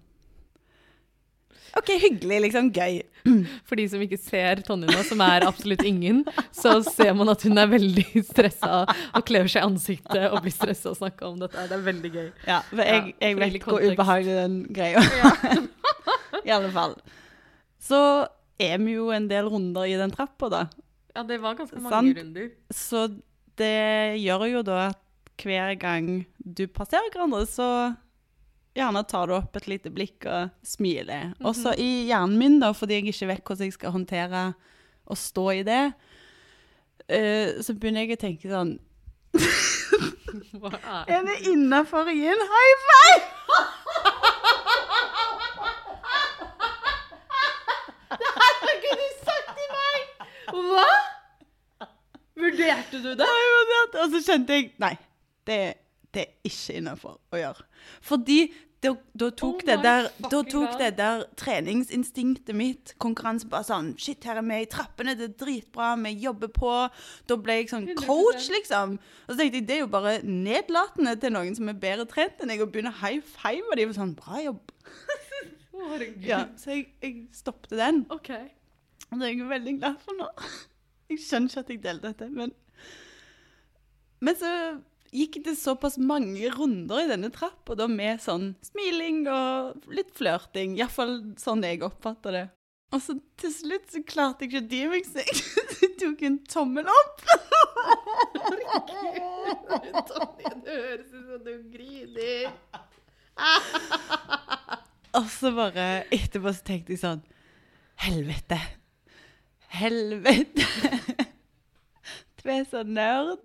[1.75, 2.69] OK, hyggelig, liksom.
[2.75, 3.01] Gøy.
[3.67, 6.21] For de som ikke ser Tonje nå, som er absolutt ingen,
[6.55, 10.55] så ser man at hun er veldig stressa og kler seg i ansiktet og blir
[10.55, 11.67] stressa og snakker om dette.
[11.67, 12.29] Det er veldig gøy.
[12.47, 15.03] Ja, for jeg, jeg vet hvor ubehagelig den greia
[16.47, 16.95] I alle fall.
[17.81, 17.99] Så
[18.61, 20.63] er vi jo en del runder i den trappa, da.
[21.15, 22.17] Ja, det var ganske mange Sant.
[22.19, 22.47] runder.
[22.73, 23.07] Så
[23.59, 25.01] det gjør jo da at
[25.43, 26.07] hver gang
[26.39, 27.67] du passerer hverandre, så
[28.75, 31.31] gjerne tar du opp et lite blikk og smiler.
[31.45, 34.43] Og så i hjernen min, da, fordi jeg ikke vet hvordan jeg skal håndtere
[35.05, 35.83] å stå i det,
[37.07, 38.75] uh, så begynner jeg å tenke sånn
[40.35, 43.23] er Er det innafor å gi en high five?
[48.15, 50.27] Hva ikke du sagt til meg?
[50.55, 50.89] Hva?
[52.35, 53.25] Vurderte du det?
[53.25, 53.43] Nei,
[54.03, 54.95] Og så kjente jeg Nei,
[55.47, 55.59] det,
[56.15, 57.67] det er ikke innafor å gjøre.
[58.05, 58.39] Fordi
[58.85, 63.93] da, da tok, Oh det der, da tok det der treningsinstinktet mitt konkurranse bare sånn
[64.01, 66.73] Shit, her er vi i trappene, det er dritbra, vi jobber på.
[67.29, 68.97] Da ble jeg sånn coach, liksom.
[69.25, 72.43] Og så tenkte jeg det er jo bare nedlatende til noen som er bedre trent
[72.43, 74.71] enn jeg, å begynne high five og de var sånn Bra jobb.
[76.23, 78.05] Ja, så jeg, jeg stoppet den.
[78.13, 78.29] OK.
[79.11, 80.29] Og det er jeg veldig glad for nå.
[81.11, 82.53] Jeg skjønner ikke at jeg delte dette, men
[84.25, 84.51] Men så
[85.15, 90.75] gikk det såpass mange runder i denne trappa, da med sånn smiling og litt flørting.
[90.79, 92.45] Iallfall sånn jeg oppfatter det.
[92.93, 96.39] Og så til slutt så klarte jeg ikke å dy meg, så jeg tok en
[96.47, 97.23] tommel opp.
[100.09, 102.51] Tonje, det høres ut som du griner.
[105.15, 107.23] Og så bare etterpå så tenkte jeg sånn
[108.03, 108.57] Helvete.
[109.71, 110.65] Helvete.
[112.41, 113.39] Du er så nerd.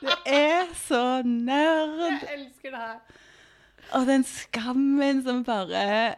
[0.00, 1.96] Du er så nerd.
[2.00, 3.22] Jeg elsker det her.
[3.94, 6.16] Og den skammen som bare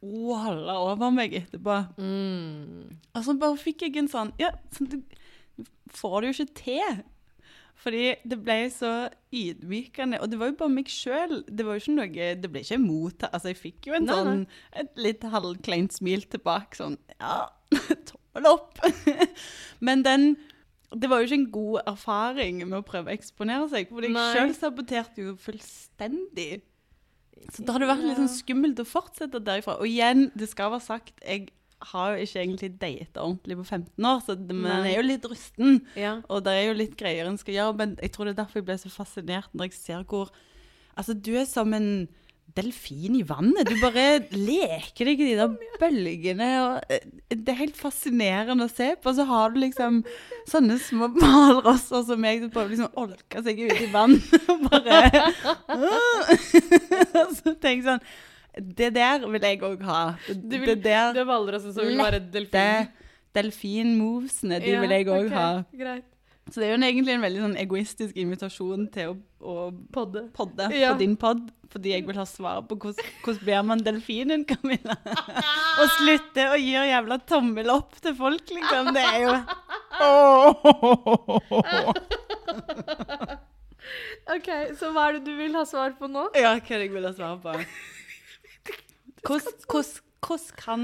[0.00, 1.76] walla over meg etterpå.
[2.00, 2.98] Mm.
[3.14, 7.02] Og så bare fikk jeg en sånn Ja, sånn, du får det jo ikke til.
[7.80, 8.92] Fordi det ble så
[9.32, 10.20] ydmykende.
[10.20, 11.38] Og det var jo bare meg sjøl.
[11.48, 14.18] Det var jo ikke noe Det ble ikke imot Altså, jeg fikk jo en Nei,
[14.18, 14.42] sånn
[14.82, 16.76] Et litt halvkleint smil tilbake.
[16.80, 17.48] Sånn Ja,
[18.10, 18.80] tommel opp.
[19.86, 20.34] Men den
[20.90, 23.90] det var jo ikke en god erfaring med å prøve å eksponere seg.
[23.92, 26.64] For jeg sjøl saboterte jo fullstendig.
[27.54, 29.78] Så da hadde det vært litt sånn skummelt å fortsette derifra.
[29.80, 31.48] Og igjen, det skal være sagt, jeg
[31.92, 35.06] har jo ikke egentlig data ordentlig på 15 år, så det, men jeg er jo
[35.06, 35.78] litt rusten.
[35.96, 36.18] Ja.
[36.28, 38.60] Og det er jo litt greier en skal gjøre, men jeg tror det er derfor
[38.60, 40.32] jeg ble så fascinert når jeg ser hvor
[40.98, 42.10] Altså, du er som en
[42.56, 43.68] delfin i vannet.
[43.68, 46.48] Du bare leker deg i de der bølgene.
[46.64, 49.08] Og eh, det er helt fascinerende å se på.
[49.16, 50.00] Så har du liksom
[50.50, 54.16] sånne små hvalrosser som meg som prøver liksom å olke seg ut i vann.
[54.50, 54.96] Og bare
[57.20, 58.00] Og så jeg sånn
[58.76, 60.00] Det der vil jeg òg ha.
[60.30, 62.56] Du vil- det der Det er hvalrossen som vil være delfin.
[62.56, 62.72] det
[63.36, 65.50] delfinmovesene, de vil jeg òg okay, ha.
[65.70, 66.06] Greit.
[66.50, 69.52] Så det er jo egentlig en veldig sånn egoistisk invitasjon til å, å
[69.94, 70.20] Podde.
[70.34, 70.90] podde Ja.
[70.92, 74.96] på din pod, fordi jeg vil ha svar på hvordan, blir man delfinen, Camilla?
[75.80, 78.84] og slutte å gi jævla tommel opp til folk, liksom.
[78.96, 79.34] Det er jo
[84.30, 86.26] OK, så hva er det du vil ha svar på nå?
[86.38, 87.50] Ja, hva er det jeg vil ha svar på?
[89.26, 89.88] Hvordan,
[90.60, 90.82] kan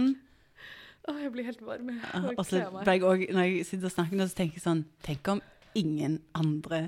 [1.07, 1.91] Å, jeg blir helt varm.
[2.35, 4.81] Og så ble jeg også, når jeg sitter og snakker nå, så tenker jeg sånn
[5.07, 5.39] Tenk om
[5.79, 6.81] ingen andre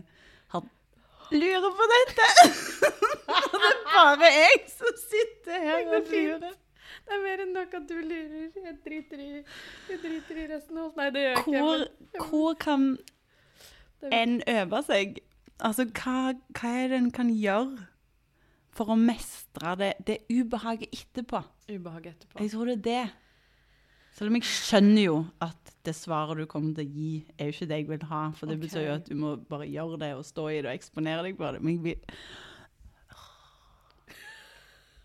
[0.54, 0.64] har
[1.32, 2.28] lurer på dette!
[3.28, 6.56] Og det er bare jeg som sitter her og lurer.
[7.08, 8.48] Det er mer enn nok at du lurer.
[8.64, 9.28] Jeg driter i,
[9.90, 10.96] jeg driter i resten av oss.
[10.98, 11.62] Nei, det gjør jeg ikke.
[11.62, 12.88] Hvor, men- hvor kan
[14.12, 15.20] en øve seg?
[15.58, 16.16] Altså, hva,
[16.54, 17.86] hva er det en kan gjøre
[18.78, 21.40] for å mestre det, det ubehaget etterpå?
[21.72, 22.40] Ubehaget etterpå.
[22.44, 23.06] Jeg tror det er det.
[24.18, 27.52] Selv om jeg skjønner jo at det svaret du kommer til å gi, er jo
[27.54, 28.22] ikke det jeg vil ha.
[28.34, 28.64] For det okay.
[28.66, 31.34] betyr jo at du må bare gjøre det og stå i det og eksponere deg
[31.38, 31.62] for det.
[31.62, 31.98] Men jeg vil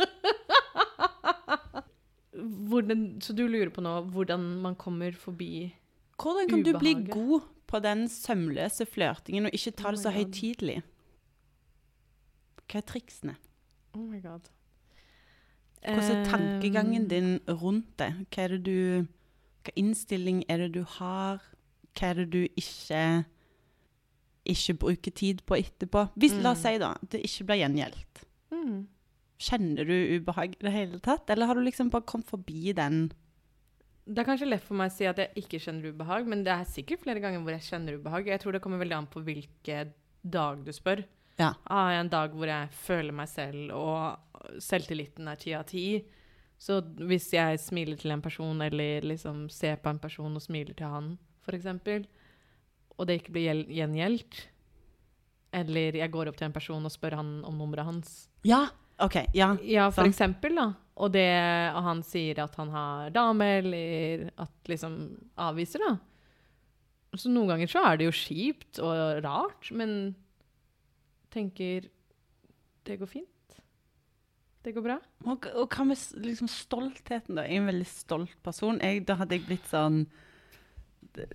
[2.74, 5.80] Hvordan, så du lurer på nå hvordan man kommer forbi ubehaget?
[6.24, 10.10] Hvordan kan du bli god på den sømløse flørtingen og ikke ta Oh det så
[10.14, 10.82] høytidelig?
[12.66, 13.36] Hva er triksene?
[13.94, 14.42] Oh my god.
[15.84, 18.12] Hvordan er tankegangen Ehm, din rundt det?
[18.32, 19.08] Hva er det du
[19.64, 21.40] Hva innstilling er det du har?
[21.96, 23.26] Hva er det du ikke
[24.46, 26.10] ikke bruker tid på etterpå?
[26.20, 26.74] Hvis, La oss Mm.
[26.74, 28.24] si da, det ikke blir gjengjeldt.
[28.52, 28.88] Mm.
[29.40, 33.12] Kjenner du ubehag i det hele tatt, eller har du liksom bare kommet forbi den?
[34.06, 36.52] Det er kanskje lett for meg å si at jeg ikke kjenner ubehag, men det
[36.52, 38.26] er sikkert flere ganger hvor jeg kjenner ubehag.
[38.28, 39.94] Jeg tror det kommer veldig an på hvilken
[40.30, 41.06] dag du spør.
[41.40, 41.54] Ja.
[41.66, 45.86] Har jeg en dag hvor jeg føler meg selv, og selvtilliten er ti av ti,
[46.64, 50.76] så hvis jeg smiler til en person, eller liksom ser på en person og smiler
[50.78, 51.14] til han,
[51.52, 52.06] eksempel,
[52.98, 54.44] og det ikke blir gjel- gjengjeldt,
[55.54, 58.14] eller jeg går opp til en person og spør han om nummeret hans,
[58.48, 58.68] Ja,
[59.00, 59.16] OK.
[59.34, 59.56] Ja.
[59.64, 60.14] ja, for Sant.
[60.14, 60.68] eksempel, da.
[61.02, 61.26] Og, det,
[61.74, 64.98] og han sier at han har dame, eller at liksom
[65.42, 65.96] avviser, da.
[67.18, 70.14] Så noen ganger så er det jo kjipt og rart, men
[71.34, 71.90] tenker
[72.88, 73.30] det går fint.
[74.64, 74.98] Det går bra.
[75.28, 77.44] Og, og hva med liksom stoltheten, da?
[77.48, 78.80] Jeg er en veldig stolt person.
[78.80, 80.06] Jeg, da hadde jeg blitt sånn
[81.14, 81.28] det,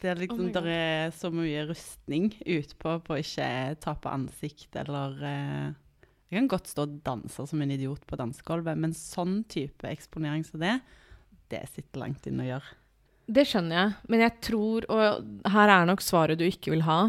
[0.00, 3.48] det er liksom, Oh der er så mye rustning utpå på å ikke
[3.82, 5.66] tape ansikt eller uh,
[6.30, 10.46] Jeg kan godt stå og danse som en idiot på dansegulvet, men sånn type eksponering
[10.46, 10.78] som det,
[11.52, 12.76] det sitter langt inne å gjøre.
[13.30, 17.00] Det skjønner jeg, men jeg tror Og her er nok svaret du ikke vil ha.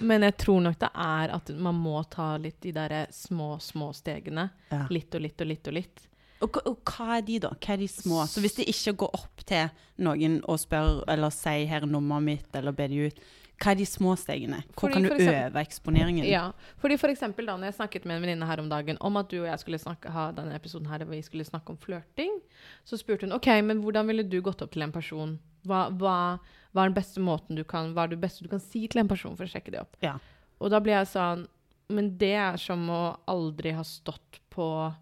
[0.00, 3.92] Men jeg tror nok det er at man må ta litt de der små, små
[3.94, 4.48] stegene.
[4.72, 4.86] Ja.
[4.90, 6.06] Litt og litt og litt og litt.
[6.40, 7.50] Og, og hva er de, da?
[7.52, 8.22] Hva er de små?
[8.26, 9.68] Så hvis de ikke går opp til
[10.00, 13.20] noen og spør eller sier 'her er nummeret mitt', eller ber de ut,
[13.60, 14.62] hva er de små stegene?
[14.72, 16.24] Hvor Fordi kan du eksempel- øve eksponeringen?
[16.24, 19.16] Ja, fordi for eksempel da når jeg snakket med en venninne her om dagen om
[19.20, 21.76] at du og jeg skulle snakke, ha denne episoden her hvor vi skulle snakke om
[21.76, 22.40] flørting,
[22.88, 25.38] så spurte hun ok, men hvordan ville du gått opp til en person?
[25.66, 26.38] Hva, hva,
[26.72, 29.00] hva er den beste måten du kan, hva er det beste du kan si til
[29.02, 29.96] en person for å sjekke det opp?
[30.00, 30.16] Ja.
[30.60, 31.46] Og da ble jeg sånn,
[31.90, 34.94] men det er som å aldri ha stått på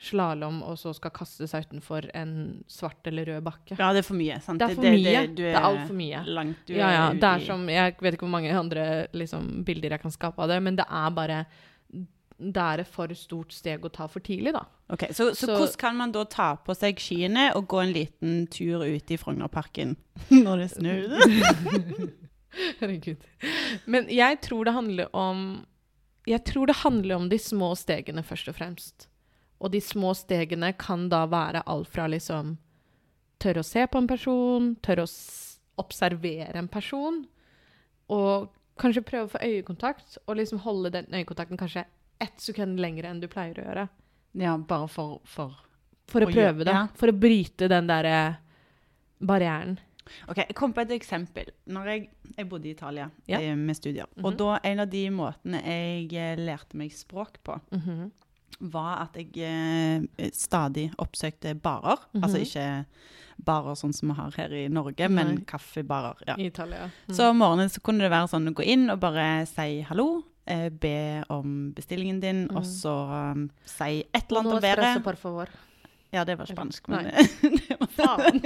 [0.00, 2.34] slalom og så skal kaste seg utenfor en
[2.70, 3.74] svart eller rød bakke.
[3.78, 4.36] Ja, det er for mye.
[4.44, 4.60] Sant?
[4.62, 5.22] Det er for mye.
[5.26, 6.20] du Det er alt for mye.
[6.26, 7.06] Langt du Ja, ja.
[7.10, 10.38] er Det er som Jeg vet ikke hvor mange andre liksom, bilder jeg kan skape
[10.44, 11.40] av det, men det er bare
[12.38, 14.62] Det er et for stort steg å ta for tidlig, da.
[14.94, 17.92] Ok, så, så, Så- hvordan kan man da ta på seg skiene og gå en
[17.92, 19.96] liten tur ut i Frognerparken
[20.30, 22.08] når det snur?
[22.80, 23.16] Herregud.
[23.86, 25.42] Men jeg tror det handler om
[26.28, 29.07] Jeg tror det handler om de små stegene, først og fremst.
[29.60, 32.56] Og de små stegene kan da være alt fra liksom
[33.38, 35.10] Tørre å se på en person, tørre å
[35.78, 37.20] observere en person,
[38.10, 38.48] og
[38.82, 41.84] kanskje prøve å få øyekontakt, og liksom holde den øyekontakten kanskje
[42.20, 43.88] ett sekund lenger enn du pleier å gjøre.
[44.34, 45.54] Ja, bare for, for
[46.10, 46.88] For å Å prøve gjøre- ja.
[46.98, 48.38] For å bryte den derre
[49.20, 49.78] barrieren.
[50.28, 51.50] Ok, Jeg kom på et eksempel.
[51.68, 53.38] Når jeg, jeg bodde i Italia Ja.
[53.38, 54.36] eh, med studier, og Mhm.
[54.38, 58.10] da en av de måtene jeg eh, lærte meg språk på, Mhm.
[58.60, 61.98] Var at jeg eh, stadig oppsøkte barer.
[62.22, 62.46] Altså Mhm.
[62.46, 62.84] ikke
[63.44, 65.24] barer sånn som vi har her i Norge, Nei.
[65.24, 66.16] men kaffebarer.
[66.26, 66.34] Ja.
[66.38, 66.90] I Italia.
[67.08, 67.14] Mm.
[67.14, 70.24] Så om morgenen så kunne det være sånn å gå inn og bare si hallo,
[70.46, 72.56] eh, be om bestillingen din, mm.
[72.56, 72.96] og så
[73.32, 74.78] um, si et eller annet om været.
[74.78, 75.48] espresso, por favor.
[76.12, 77.04] Ja, det var spansk, men
[77.68, 78.40] det var Faen.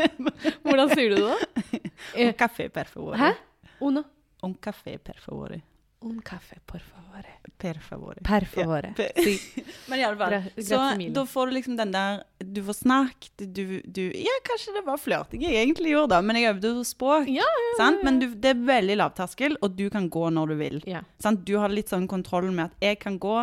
[0.65, 1.79] Hvordan sier du det, da?
[2.27, 3.17] Un café per favore.
[3.17, 3.33] Hæ?
[3.81, 4.03] Uno.
[4.43, 5.62] Un café per favore.
[6.03, 7.29] Un caffè, por favore.
[7.59, 8.19] Per favore.
[8.25, 8.93] Per favore.
[8.97, 9.62] per- Si.
[9.88, 10.35] Men i alle fall,
[10.67, 10.79] så
[11.15, 14.99] da får du liksom den der Du får snakket, du, du Ja, kanskje det var
[14.99, 17.29] flørting jeg egentlig gjorde, da, men jeg øvde jo språk.
[17.31, 18.03] Ja, ja, Sant?
[18.03, 20.81] Men du, det er veldig lavterskel, og du kan gå når du vil.
[20.91, 21.03] Ja.
[21.23, 21.45] Sant?
[21.47, 23.37] Du har litt sånn kontroll med at jeg kan gå.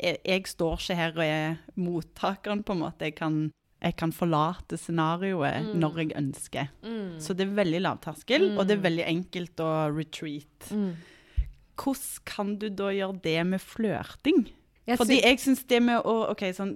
[0.00, 3.06] Jeg, jeg står ikke her og er mottakeren, på en måte.
[3.10, 3.38] Jeg kan,
[3.82, 5.78] jeg kan forlate scenarioet Mm.
[5.80, 6.68] når jeg ønsker.
[6.82, 7.20] Mm.
[7.20, 8.88] Så det er veldig lavterskel, og det er Mm.
[8.88, 10.70] veldig enkelt å retreat.
[10.72, 10.96] Mm.
[11.80, 14.48] Hvordan kan du da gjøre det med flørting?
[14.86, 16.74] Jeg Fordi jeg syns det med å OK, sånn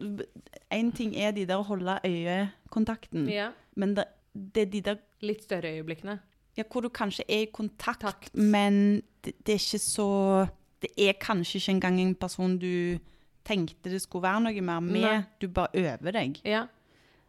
[0.72, 3.50] Én ting er de der å holde øyekontakten, ja.
[3.76, 6.18] men det, det er de der Litt større øyeblikkene.
[6.56, 8.34] ja, hvor du kanskje er i kontakt, Takt.
[8.34, 10.46] men det, det er ikke så
[10.82, 12.98] Det er kanskje ikke engang en person du
[13.44, 15.00] tenkte det skulle være noe mer med.
[15.00, 15.22] Nei.
[15.40, 16.40] Du bare øver deg.
[16.44, 16.66] Ja.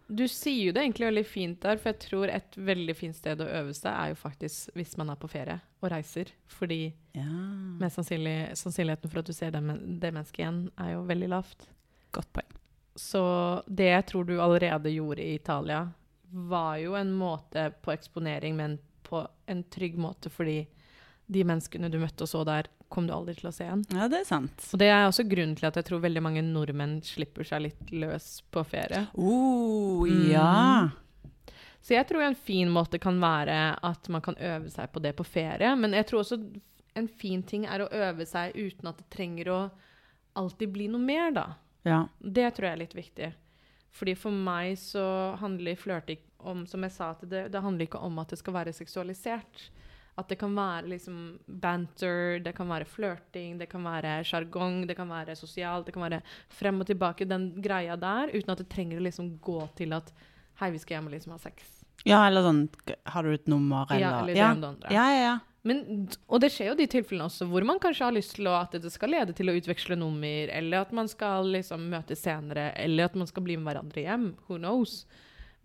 [0.08, 3.40] Du sier jo det egentlig veldig fint der, for jeg tror et veldig fint sted
[3.42, 6.30] å øve seg er jo faktisk hvis man er på ferie og reiser.
[6.48, 7.26] Fordi Ja.
[7.82, 9.64] mest sannsynlig, sannsynligheten for at du ser det,
[10.00, 11.68] det mennesket igjen, er jo veldig lavt.
[12.14, 12.52] Godt poeng.
[12.96, 15.88] Så det jeg tror du allerede gjorde i Italia,
[16.32, 20.68] var jo en måte på eksponering, men på en trygg måte, fordi
[21.28, 23.82] de menneskene du møtte og så der, kom du aldri til å se igjen.
[23.96, 24.66] Ja, det er sant.
[24.74, 27.92] Og det er også grunnen til at jeg tror veldig mange nordmenn slipper seg litt
[27.92, 29.08] løs på ferie.
[29.18, 30.30] Oh, Mm.
[30.32, 30.90] ja.
[31.86, 35.16] Så jeg tror en fin måte kan være at man kan øve seg på det
[35.18, 35.76] på ferie.
[35.78, 36.40] Men jeg tror også
[36.98, 39.60] en fin ting er å øve seg uten at det trenger å
[40.36, 41.46] alltid bli noe mer, da.
[41.86, 42.00] ja.
[42.20, 43.30] Det tror jeg er litt viktig.
[43.96, 48.02] Fordi for meg så handler flørting om, som jeg sa, at det, det handler ikke
[48.04, 49.70] om at det skal være seksualisert.
[50.18, 51.16] At det kan være liksom
[51.62, 56.06] banter, det kan være flørting, det kan være sjargong, det kan være sosialt, det kan
[56.06, 56.22] være
[56.56, 60.14] frem og tilbake, den greia der, uten at det trenger å liksom gå til at
[60.62, 61.66] hei, vi skal hjem og liksom ha sex.
[62.08, 62.62] ja, eller sånn
[63.12, 64.52] Har du et nummer, eller Ja, eller det ja.
[64.54, 64.94] ene og det andre.
[64.96, 65.36] ja, ja, ja.
[65.66, 68.54] Men, og det skjer jo de tilfellene også hvor man kanskje har lyst til å,
[68.62, 72.68] at det skal lede til å utveksle nummer, eller at man skal liksom møtes senere,
[72.78, 74.28] eller at man skal bli med hverandre hjem.
[74.48, 75.08] Who knows?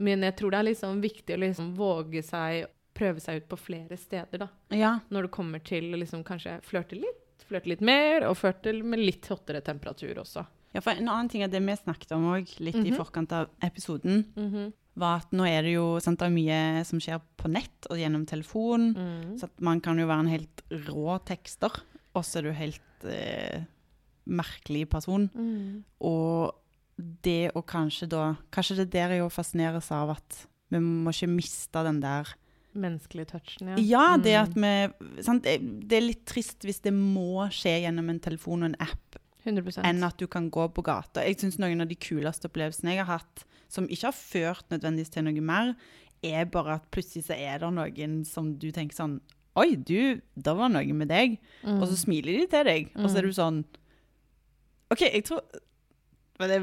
[0.01, 2.65] Men jeg tror det er liksom viktig å liksom våge seg,
[3.01, 4.49] prøve seg ut på flere steder, da.
[4.77, 4.93] ja.
[5.11, 9.01] Når det kommer til å liksom kanskje flørte litt, flørte litt mer, og flørte med
[9.01, 10.45] litt hottere temperatur også.
[10.75, 12.97] Ja, for En annen ting av det vi snakket om òg, litt i Mhm.
[13.01, 14.73] forkant av episoden, Mhm.
[14.97, 17.97] var at nå er det jo sant, det er mye som skjer på nett og
[17.97, 18.95] gjennom telefon.
[18.95, 19.39] Mm.
[19.39, 21.71] Så at man kan jo være en helt rå tekster,
[22.15, 23.65] og så er du helt eh,
[24.29, 25.29] merkelig person.
[25.35, 25.85] Mm.
[26.07, 26.55] Og
[27.25, 31.31] det å kanskje da Kanskje det der er jo fascineres av at vi må ikke
[31.35, 32.29] miste den der
[32.75, 33.77] Menneskelige touchen, ja.
[33.83, 34.93] Ja, det Mm.
[35.17, 35.43] vi sant?
[35.43, 39.85] Det er litt trist hvis det må skje gjennom en telefon og en app, 100%
[39.89, 41.25] enn at du kan gå på gata.
[41.25, 45.11] Jeg syns noen av de kuleste opplevelsene jeg har hatt, som ikke har ført nødvendigvis
[45.11, 45.75] til noe mer,
[46.23, 49.21] er bare at plutselig så er det noen som du tenker sånn
[49.57, 51.39] Oi, du, det var noe med deg.
[51.65, 51.81] Mm.
[51.83, 53.65] Og så smiler de til deg, og så er du sånn
[54.93, 55.43] OK, jeg tror
[56.39, 56.61] Var det,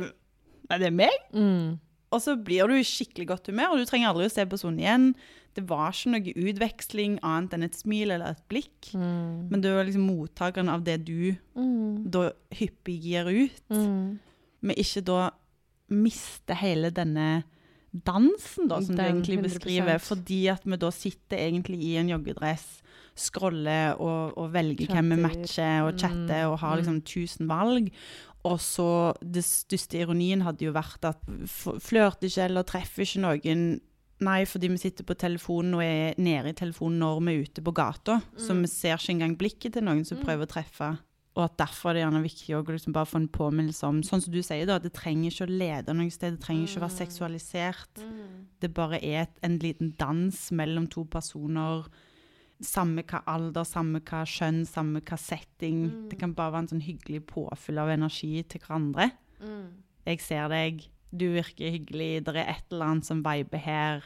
[0.69, 1.11] var det meg?
[1.33, 1.79] mm.
[2.15, 4.79] Og så blir du i skikkelig godt humør, og du trenger aldri å se personen
[4.79, 5.09] igjen.
[5.57, 8.91] Det var ikke noe utveksling annet enn et smil eller et blikk.
[8.93, 9.47] Mm.
[9.49, 12.05] Men du er liksom mottakeren av det du Mm.
[12.13, 13.63] da hyppig gir ut.
[13.73, 14.19] Mm.
[14.61, 15.31] Men ikke da
[15.89, 17.43] miste hele denne
[18.05, 19.47] dansen, da, som du egentlig egentlig 100%.
[19.47, 19.99] beskriver.
[20.03, 22.81] Fordi at vi da sitter egentlig i en joggedress,
[23.17, 26.81] scroller og, og velger hvem vi matcher og chatter og har Mm.
[26.83, 27.89] liksom tusen valg.
[28.45, 31.17] Og så Det største ironien hadde jo vært at
[31.81, 33.81] flørter ikke eller treffer ikke noen.
[34.19, 37.61] Nei, fordi vi sitter på telefonen og er nede i telefonen når vi er ute
[37.61, 38.21] på gata.
[38.37, 38.61] Så Mm.
[38.63, 40.23] vi ser ikke engang blikket til noen som Mm.
[40.25, 40.97] prøver å treffe.
[41.35, 44.23] Og at derfor er det gjerne viktig å liksom bare få en påminnelse om Sånn
[44.23, 46.39] som du sier, da, det trenger ikke å lede noe sted.
[46.39, 47.07] Det trenger ikke å være Mm.
[47.07, 47.93] seksualisert.
[48.01, 48.45] Mm.
[48.59, 51.85] Det bare er et, en liten dans mellom to personer.
[52.59, 55.91] Samme hva alder, samme hva kjønn, samme hva setting.
[55.91, 56.09] Mm.
[56.09, 59.11] Det kan bare være en sånn hyggelig påfyll av energi til hverandre.
[59.39, 59.67] Mm.
[60.07, 64.03] Jeg ser deg, du virker hyggelig, det er et eller annet som viber her,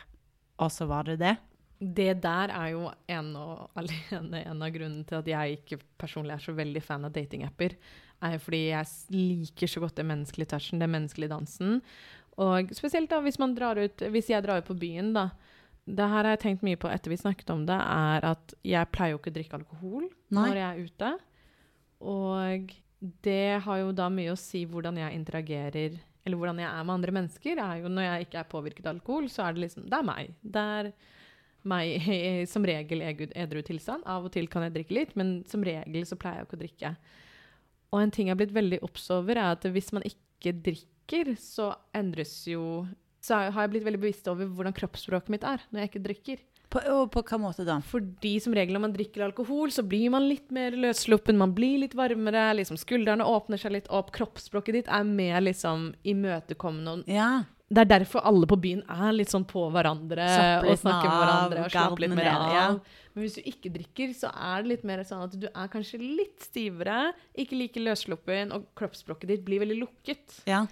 [0.61, 1.35] og så var det det.
[1.81, 6.35] Det der er jo en og alene en av grunnene til at jeg ikke personlig
[6.35, 7.77] er så veldig fan av datingapper.
[8.21, 11.79] Er fordi jeg liker så godt den menneskelige touchen, den menneskelige dansen.
[12.41, 15.31] Og spesielt da hvis man drar ut Hvis jeg drar ut på byen, da.
[15.83, 18.89] Det her har jeg tenkt mye på etter vi snakket om det, er at jeg
[18.93, 20.45] pleier jo ikke å drikke alkohol Nei.
[20.45, 21.09] når jeg er ute.
[22.13, 22.75] Og
[23.25, 26.95] det har jo da mye å si hvordan jeg interagerer eller hvordan jeg er med
[26.95, 27.57] andre mennesker.
[27.63, 30.07] er jo Når jeg ikke er påvirket av alkohol, så er det liksom Det er
[30.07, 30.35] meg.
[30.41, 30.91] Det er
[31.71, 32.07] meg
[32.51, 34.05] som regel edru tilstand.
[34.09, 36.63] Av og til kan jeg drikke litt, men som regel så pleier jeg ikke å
[36.63, 36.93] drikke.
[37.91, 41.35] Og en ting jeg har blitt veldig obs over, er at hvis man ikke drikker,
[41.39, 42.87] så endres jo
[43.21, 46.39] Så har jeg blitt veldig bevisst over hvordan kroppsspråket mitt er når jeg ikke drikker.
[46.71, 47.77] På, og på hva måte da?
[47.83, 51.81] Fordi som regel når man drikker alkohol, så blir man litt mer løssluppen, man blir
[51.83, 57.01] litt varmere, liksom skuldrene åpner seg litt opp, kroppsspråket ditt er mer liksom imøtekommende.
[57.11, 57.43] Ja.
[57.71, 60.25] Det er derfor alle på byen er litt sånn på hverandre
[60.67, 62.55] og snakker med hverandre og slapper litt mer av.
[62.55, 62.65] ja.
[63.11, 65.99] Men hvis du ikke drikker, så er det litt mer sånn at du er kanskje
[65.99, 70.41] litt stivere, ikke like løssluppen, og kroppsspråket ditt blir veldig lukket.
[70.47, 70.65] ja.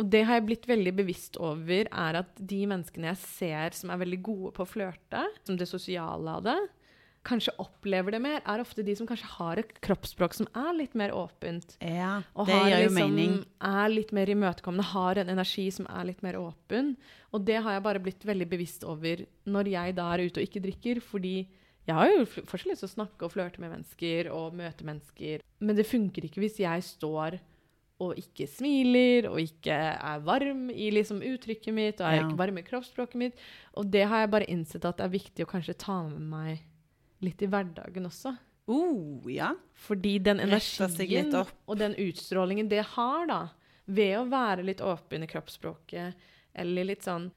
[0.00, 3.92] Og det har jeg blitt veldig bevisst over, er at de menneskene jeg ser som
[3.94, 6.56] er veldig gode på å flørte, som det sosiale av det,
[7.24, 10.96] kanskje opplever det mer, er ofte de som kanskje har et kroppsspråk som er litt
[10.98, 11.76] mer åpent.
[11.80, 12.18] ja.
[12.34, 13.36] Og Det gjør jo liksom, mening.
[13.64, 16.96] er litt mer imøtekommende, har en energi som er litt mer åpen.
[17.32, 20.48] Og det har jeg bare blitt veldig bevisst over når jeg da er ute og
[20.48, 21.36] ikke drikker, fordi
[21.84, 25.42] jeg har jo fortsatt lyst til å snakke og flørte med mennesker og møte mennesker,
[25.60, 27.38] men det funker ikke hvis jeg står
[28.04, 32.24] og ikke smiler og ikke er varm i liksom uttrykket mitt og er Ja.
[32.26, 33.34] ikke varm i kroppsspråket mitt.
[33.74, 36.58] Og det har jeg bare innsett at det er viktig å kanskje ta med meg
[37.24, 38.36] litt i hverdagen også.
[38.66, 39.52] Oh, ja.
[39.74, 41.34] Fordi den energien
[41.66, 43.40] og den utstrålingen det har, da,
[43.86, 46.14] ved å være litt åpen i kroppsspråket,
[46.54, 47.30] eller litt sånn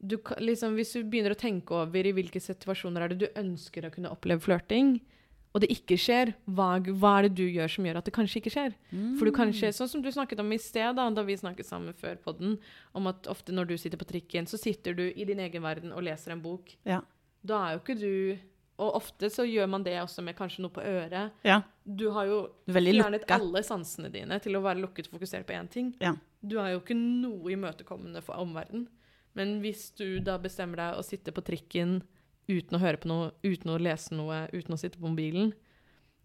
[0.00, 3.82] du, liksom, Hvis du begynner å tenke over i hvilke situasjoner er det du ønsker
[3.88, 5.00] å kunne oppleve flørting,
[5.58, 8.38] og det ikke skjer, hva, hva er det du gjør som gjør at det kanskje
[8.38, 8.74] ikke skjer?
[9.18, 11.96] For du kanskje, Sånn som du snakket om i sted, da, da vi snakket sammen
[11.98, 12.54] før podden,
[12.94, 15.90] om at ofte når du sitter på trikken, så sitter du i din egen verden
[15.90, 16.70] og leser en bok.
[16.86, 17.00] Ja.
[17.42, 18.38] Da er jo ikke du
[18.78, 21.32] Og ofte så gjør man det også med kanskje noe på øret.
[21.42, 21.62] Ja.
[21.82, 22.36] Du har jo
[23.02, 25.88] fjernet alle sansene dine til å være lukket og fokusert på én ting.
[25.98, 26.12] Ja.
[26.38, 28.86] Du er jo ikke noe imøtekommende for omverdenen.
[29.34, 31.98] Men hvis du da bestemmer deg å sitte på trikken
[32.48, 35.52] uten å høre på noe, uten å lese noe, uten å sitte på mobilen,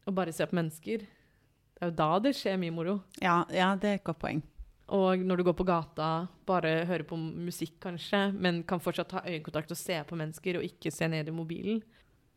[0.08, 2.98] og bare se på mennesker, det er jo da det skjer mye moro.
[3.24, 4.44] Ja, ja, det er et godt poeng.
[4.94, 6.10] Og når du går på gata,
[6.48, 10.68] bare hører på musikk kanskje, men kan fortsatt ha øyekontakt og se på mennesker, og
[10.68, 11.82] ikke se ned i mobilen.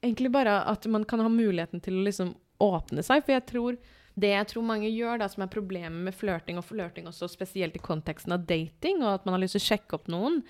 [0.02, 3.78] Egentlig bare at man kan ha muligheten til å liksom åpne seg, for jeg tror
[4.16, 7.76] det jeg tror mange gjør, da, som er problemet med flørting, og flørting også spesielt
[7.76, 10.40] i konteksten av dating, og at man har lyst til å sjekke opp noen,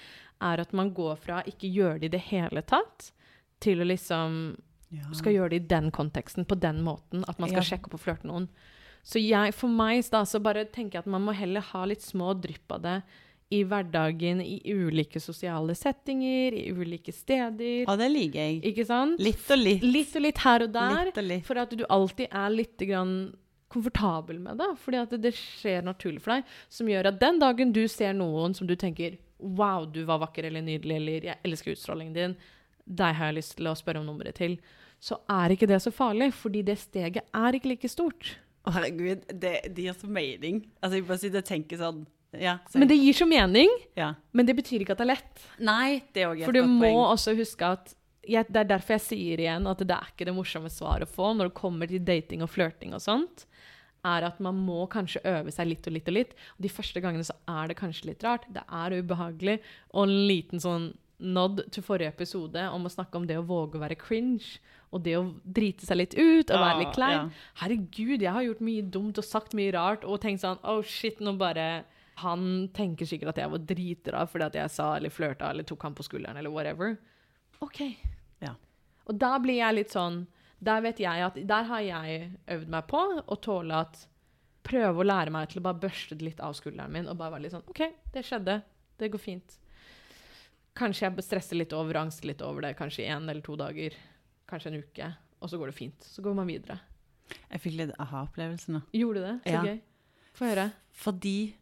[0.44, 3.10] er at man går fra ikke gjøre det i det hele tatt,
[3.60, 4.56] til å liksom
[4.90, 5.02] Ja.
[5.12, 7.76] skal gjøre det i den konteksten, på den måten, at man skal Ja.
[7.76, 8.48] sjekke opp og flørte noen.
[9.04, 12.00] Så jeg, for meg da, så bare tenker jeg at man må heller ha litt
[12.02, 13.02] små drypp av det
[13.52, 17.84] i hverdagen, i ulike sosiale settinger, i ulike steder.
[17.86, 18.62] Og det liker jeg.
[18.74, 19.20] Ikke sant?
[19.20, 19.82] Litt og litt.
[19.82, 21.04] Litt og litt her og der.
[21.06, 21.44] Litt og litt.
[21.46, 23.34] For at du alltid er litt grann
[23.70, 24.70] komfortabel med det.
[24.82, 26.44] Fordi at det skjer naturlig for deg.
[26.68, 30.46] Som gjør at den dagen du ser noen som du tenker Wow, du var vakker
[30.48, 32.36] eller nydelig, eller jeg elsker utstrålingen din.
[32.86, 34.56] Deg har jeg lyst til å spørre om nummeret til,
[35.02, 38.36] så er ikke det så farlig, fordi det steget er ikke like stort.
[38.66, 40.64] Å, herregud, det, det gir så mening.
[40.80, 42.04] Altså, jeg bare sitter og tenker sånn
[42.36, 42.58] Ja.
[42.74, 44.10] Men det gir så mening, ja.
[44.36, 45.44] men det betyr ikke at det er lett.
[45.62, 47.94] Nei, det er også et For du må også huske at
[48.26, 51.12] jeg, Det er derfor jeg sier igjen at det er ikke det morsomme svaret å
[51.14, 53.44] få når det kommer til dating og flørting og sånt.
[54.06, 56.34] Er at man må kanskje øve seg litt og litt og litt.
[56.56, 58.48] Og de første gangene så er det kanskje litt rart.
[58.50, 59.60] Det er ubehagelig.
[59.94, 63.78] Og en liten sånn nod til forrige episode om å snakke om det å våge
[63.78, 64.58] å være cringe.
[64.92, 67.12] Og det å drite seg litt ut og være litt Ah, klein.
[67.12, 67.28] ja.
[67.62, 71.18] Herregud, jeg har gjort mye dumt og sagt mye rart og tenkt sånn Oh shit,
[71.20, 71.84] nå bare
[72.22, 75.82] Han tenker sikkert at jeg var dritrar fordi at jeg sa eller flørta eller tok
[75.82, 76.96] han på skulderen eller whatever.
[77.60, 77.80] OK.
[78.40, 78.54] Ja.
[79.06, 80.26] Og da blir jeg litt sånn
[80.62, 84.06] Der vet jeg at Der har jeg øvd meg på å tåle at
[84.66, 87.32] Prøve å lære meg til å bare børste det litt av skulderen min og bare
[87.36, 88.62] være litt sånn OK, det skjedde.
[88.98, 89.58] Det går fint.
[90.76, 93.94] Kanskje jeg stresser litt over, angster litt over det, kanskje én eller to dager.
[94.48, 95.08] Kanskje en uke.
[95.40, 96.00] Og så går det fint.
[96.04, 96.78] Så går man videre.
[97.50, 98.82] Jeg fikk litt aha-opplevelse nå.
[98.94, 99.36] Gjorde du det?
[99.46, 99.62] Så Ja.
[99.64, 99.80] gøy.
[100.36, 100.72] Få høre.
[100.92, 101.54] Fordi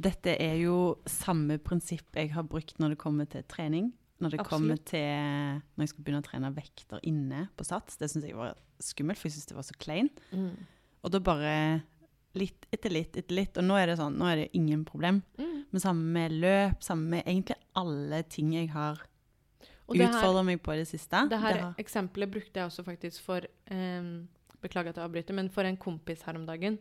[0.00, 3.92] dette er jo samme prinsipp jeg har brukt når det kommer til trening.
[4.20, 4.84] Når det kommer Absolutt.
[4.84, 7.96] til Når jeg skal begynne å trene vekter inne på Sats.
[7.96, 10.10] Det syns jeg var skummelt, for jeg syns det var så klein.
[10.32, 10.56] Mm.
[11.02, 11.82] Og da bare
[12.38, 13.56] litt etter litt etter litt.
[13.58, 15.22] Og nå er det sånn, nå er det ingen problem.
[15.38, 15.54] Mm.
[15.70, 19.00] Men samme med løp, samme med egentlig alle ting jeg har
[19.90, 21.28] utfordra meg på i det siste.
[21.28, 24.28] det her Det har- eksempelet brukte jeg også faktisk for um,
[24.62, 26.78] Beklager at jeg avbryter, men for en kompis her om dagen.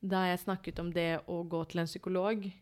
[0.00, 2.52] Da jeg snakket om det å gå til en psykolog,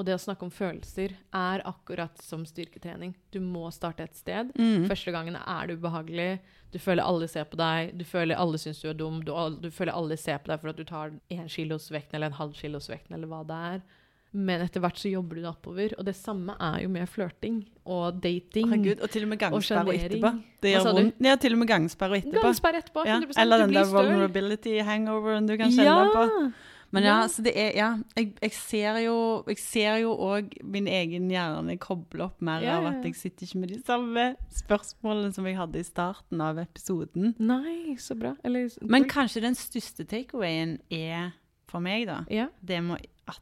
[0.00, 3.12] og det å snakke om følelser, er akkurat som styrketrening.
[3.34, 4.50] Du må starte et sted.
[4.56, 4.88] Mm.
[4.88, 6.30] Første gangen er det ubehagelig.
[6.72, 7.92] Du føler alle ser på deg.
[8.00, 9.20] Du føler alle syns du er dum.
[9.26, 12.32] Du, du føler alle ser på deg for at du tar én kilos vekten eller
[12.32, 13.82] en halv kilos vekten eller hva det er.
[14.30, 15.92] Men etter hvert så jobber du deg oppover.
[15.98, 18.70] Og det samme er jo med flørting og dating.
[18.70, 20.30] Herregud, og til og med gangsperre etterpå.
[20.62, 21.24] Det gjør vondt.
[21.26, 22.44] Ja, til og med gangsperre etterpå.
[22.46, 23.06] Gangsperre etterpå.
[23.10, 23.18] Ja.
[23.18, 26.04] 100 Eller den der vulnerability-hangoveren du kan kjenne Ja!
[26.14, 26.52] på.
[26.92, 30.86] Men ja, så det er Ja, jeg, jeg ser jo Jeg ser jo òg min
[30.90, 35.32] egen hjerne koble opp mer Ja, av at jeg sitter ikke med de samme spørsmålene
[35.32, 37.34] som jeg hadde i starten av episoden.
[37.38, 38.34] Nei, så bra.
[38.44, 41.32] Eller Men kanskje den største takeawayen er
[41.70, 42.48] for meg, da, Ja.
[42.64, 43.38] det med at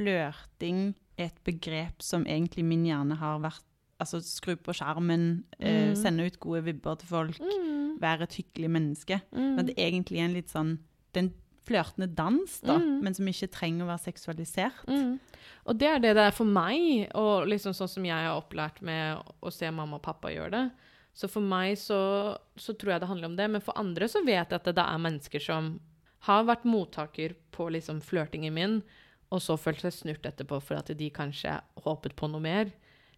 [0.00, 3.64] flørting er et begrep som egentlig min hjerne har vært
[4.00, 5.94] Altså skru på skjermen, eh, Mm.
[5.96, 7.98] sende ut gode vibber til folk, Mm.
[8.00, 9.20] være et hyggelig menneske.
[9.30, 9.56] Mm.
[9.56, 10.78] Men det er egentlig en litt sånn
[11.12, 11.34] Den
[11.66, 13.00] flørtende dans, da, Mm.
[13.02, 14.86] men som ikke trenger å være seksualisert.
[14.88, 15.18] Mm.
[15.66, 18.80] Og det er det det er for meg, og liksom sånn som jeg har opplært
[18.82, 20.70] med å se mamma og pappa gjøre det.
[21.14, 24.24] Så for meg så, så tror jeg det handler om det, men for andre så
[24.24, 25.80] vet jeg at det, det er mennesker som
[26.26, 28.82] har vært mottaker på liksom flørtingen min,
[29.30, 32.70] og så følt seg snurt etterpå for at de kanskje håpet på noe mer,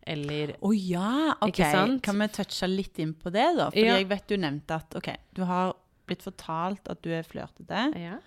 [0.04, 1.34] eller Å ja!
[1.46, 1.60] OK.
[2.02, 3.70] Kan vi touche litt inn på det, da?
[3.70, 3.96] Fordi Ja.
[3.98, 5.74] jeg vet du nevnte at OK, du har
[6.06, 8.18] blitt fortalt at du er flørtete, ja.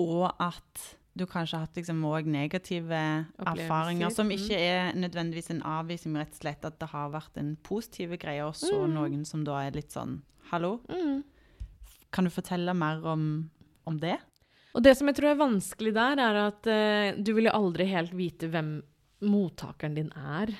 [0.00, 0.84] Og at
[1.14, 3.00] du kanskje har hatt liksom negative
[3.38, 4.34] erfaringer, som mm.
[4.34, 8.16] ikke er nødvendigvis en avvisning, men rett og slett at det har vært en positiv
[8.18, 8.94] greie, og så Mm.
[8.94, 10.80] noen som da er litt sånn Hallo?
[10.90, 11.22] Mm.
[12.10, 13.50] Kan du fortelle mer om,
[13.86, 14.18] om det?
[14.74, 17.86] Og det som jeg tror er vanskelig der, er at uh, du vil jo aldri
[17.86, 18.82] helt vite hvem
[19.24, 20.50] mottakeren din er.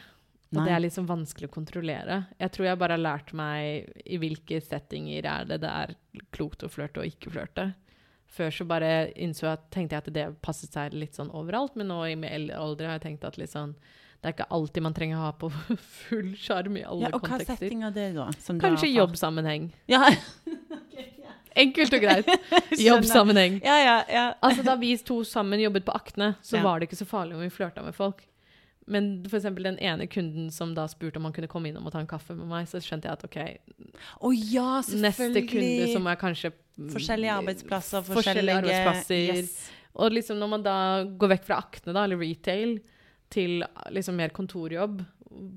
[0.55, 0.69] Og Nei.
[0.69, 2.21] det er liksom vanskelig å kontrollere.
[2.39, 5.95] Jeg tror jeg bare har lært meg i hvilke settinger er det det er
[6.31, 7.73] klokt å flørte og ikke flørte.
[8.35, 11.87] Før så bare innså jeg, tenkte jeg at det passet seg litt sånn overalt, men
[11.93, 13.77] nå i min eldre alder har jeg tenkt at liksom,
[14.19, 15.51] det er ikke alltid man trenger å ha på
[16.01, 17.61] full sjarm i alle Ja, og hva kontekster.
[17.63, 18.31] setting er det, da?
[18.43, 19.71] som Kanskje jobbsammenheng.
[19.95, 20.09] Ja,
[21.55, 22.27] Enkelt og greit.
[22.83, 23.61] Jobbsammenheng.
[23.63, 24.23] Ja, ja, ja.
[24.43, 27.45] Altså, da vi to sammen jobbet på Akne, så var det ikke så farlig om
[27.45, 28.25] vi flørta med folk.
[28.91, 32.03] Men for den ene kunden som da spurte om han kunne komme innom og ta
[32.03, 33.39] en kaffe med meg, så skjønte jeg at ok,
[34.21, 39.43] oh, ja, neste kunde som er kanskje Forskjellige arbeidsplasser, forskjellige forskjellige arbeidsplasser.
[39.45, 39.59] Yes.
[39.95, 42.79] Og liksom når man da går vekk fra Akne, da, eller retail,
[43.35, 43.63] til
[43.95, 45.03] liksom mer kontorjobb,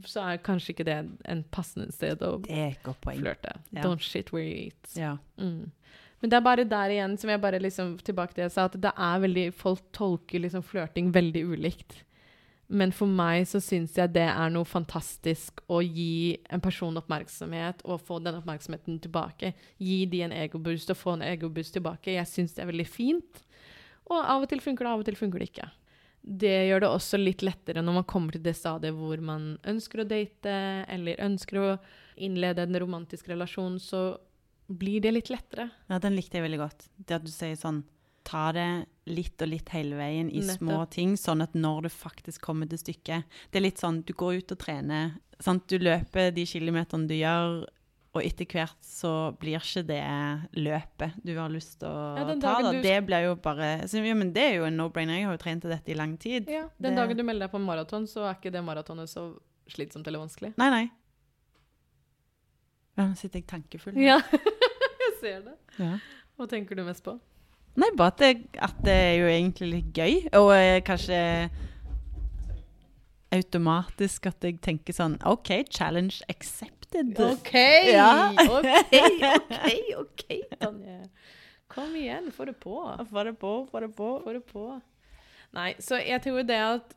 [0.09, 0.97] så er kanskje ikke det
[1.29, 3.57] en passende sted å flørte.
[3.69, 3.83] Ja.
[3.83, 4.93] Don't shit where you eat.
[4.97, 5.17] Ja.
[5.37, 5.69] Mm.
[6.21, 8.77] Men det er bare der igjen som jeg bare liksom tilbake til jeg sa, at
[8.81, 11.99] det er veldig Folk tolker liksom flørting veldig ulikt.
[12.67, 17.83] Men for meg så syns jeg det er noe fantastisk å gi en person oppmerksomhet
[17.87, 19.53] og få den oppmerksomheten tilbake.
[19.79, 22.17] Gi de en egoboost og få en egoboost tilbake.
[22.17, 23.43] Jeg syns det er veldig fint.
[24.11, 25.69] Og av og til funker det, av og til funker det ikke.
[26.27, 30.03] Det gjør det også litt lettere når man kommer til det stadiet hvor man ønsker
[30.03, 30.55] å date,
[30.91, 31.69] eller ønsker å
[32.19, 34.17] innlede en romantisk relasjon, så
[34.67, 35.69] blir det litt lettere.
[35.87, 36.89] ja, den likte jeg veldig godt.
[36.97, 37.85] Det at du sier sånn
[38.27, 38.67] Ta det
[39.07, 40.57] litt og litt hele veien i Nettopp.
[40.59, 44.13] små ting, sånn at når du faktisk kommer til stykket Det er litt sånn du
[44.13, 45.15] går ut og trener.
[45.39, 45.67] Sant?
[45.67, 47.65] Du løper de kilometerne du gjør
[48.17, 49.99] og etter hvert så blir ikke det
[50.57, 52.61] løpet du har lyst til å Ja, ta.
[52.63, 52.71] Da.
[52.71, 55.17] du- Det blir jo bare så, ja, men Det er jo en no-brainer.
[55.19, 56.47] Jeg har jo trent til dette i lang tid.
[56.49, 59.07] Ja, Den Det- dagen du melder deg på en maraton, så er ikke det maratonet
[59.07, 59.37] så
[59.69, 60.53] slitsomt eller vanskelig.
[60.57, 60.91] Nei, nei.
[62.97, 63.93] Ja, nå sitter jeg tankefull.
[64.01, 65.53] Ja, jeg ser det.
[65.77, 65.99] Ja.
[66.39, 67.19] Hva tenker du mest på?
[67.77, 71.19] Nei, bare at det, at det er jo egentlig litt gøy, og eh, kanskje
[73.35, 77.17] automatisk at jeg tenker sånn OK, challenge accepted.
[77.19, 77.53] OK!
[77.97, 78.31] Ja.
[78.47, 80.25] OK, OK, OK,
[80.57, 80.99] Tanje.
[81.67, 82.79] Kom igjen, få det på.
[83.11, 84.11] Få det på, få det på.
[84.23, 84.67] Få det på.
[85.57, 86.95] Nei, så jeg tror det at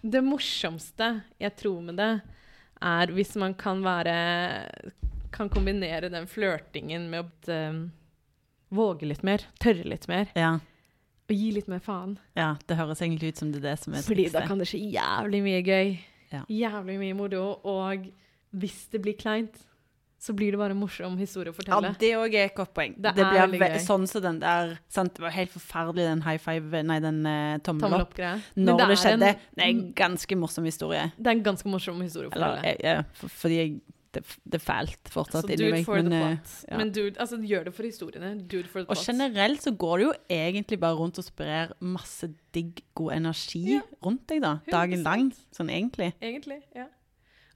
[0.00, 1.08] Det morsomste
[1.40, 2.12] jeg tror med det,
[2.80, 4.14] er hvis man kan være
[5.34, 7.62] Kan kombinere den flørtingen med å
[8.70, 10.54] våge litt mer, tørre litt mer, Ja,
[11.28, 12.18] og gi litt mer faen.
[12.36, 14.68] ja, det høres egentlig ut som det er det som er Fordi da kan det
[14.68, 15.98] skje jævlig mye gøy.
[16.32, 16.42] Ja.
[16.48, 17.60] Jævlig mye moro.
[17.64, 18.06] Og
[18.56, 19.54] hvis det blir kleint,
[20.20, 21.92] så blir det bare en morsom historie å fortelle.
[21.92, 22.94] Ja, det òg er et godt poeng.
[22.98, 25.14] Det Det, blir sånn som den der sant?
[25.14, 28.16] Det var helt forferdelig, den high five Nei, den uh, tommel opp.
[28.18, 29.28] Når det, det skjedde.
[29.28, 31.12] en- det er en ganske morsom historie.
[31.16, 32.82] Det er en ganske morsom historie å Eller, fortelle.
[32.82, 33.80] jeg, for, fordi jeg
[34.16, 35.88] det, det er fælt fortsatt inni meg.
[35.88, 36.76] Men, eh, ja.
[36.80, 38.30] Men dude, altså, gjør det for historiene.
[38.48, 39.06] Dude for the og plot.
[39.06, 43.82] generelt så går det jo egentlig bare rundt og sprer masse digg, god energi Ja.
[44.04, 44.54] rundt deg, da.
[44.70, 45.32] Dagen lang.
[45.52, 46.12] Sånn egentlig.
[46.20, 46.86] Egentlig, ja.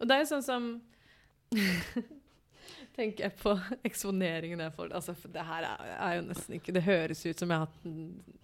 [0.00, 0.70] Og det er jo sånn som
[2.96, 3.54] Tenker jeg på
[3.88, 7.38] eksponeringen jeg får altså, for Det her er, er jo nesten ikke Det høres ut
[7.40, 8.02] som jeg har hatt en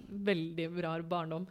[0.09, 1.44] veldig rar barndom.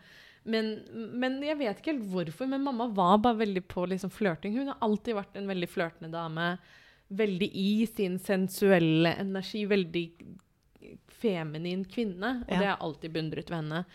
[0.48, 0.72] Men,
[1.20, 2.48] men jeg vet ikke helt hvorfor.
[2.48, 4.56] Men mamma var bare veldig på liksom flørting.
[4.56, 6.50] Hun har alltid vært en veldig flørtende dame.
[7.20, 9.66] Veldig i sin sensuelle energi.
[9.68, 10.06] Veldig
[11.20, 12.43] feminin kvinne.
[12.45, 12.60] Og Ja.
[12.60, 13.86] det har jeg alltid beundret ved henne.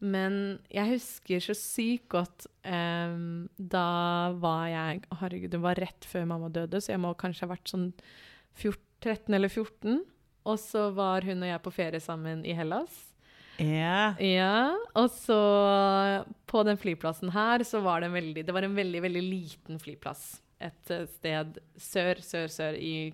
[0.00, 6.24] Men jeg husker så sykt godt um, Da var jeg Herregud, det var rett før
[6.24, 7.92] mamma døde, så jeg må kanskje ha vært sånn
[8.56, 10.00] 14, 13 eller 14.
[10.48, 13.09] Og så var hun og jeg på ferie sammen i Hellas.
[13.60, 14.14] Ja.
[14.24, 15.36] Ja, og så
[16.48, 19.80] på den flyplassen her så var det en veldig Det var en veldig, veldig liten
[19.82, 20.40] flyplass.
[20.60, 23.12] Et eh, sted sør, sør, sør i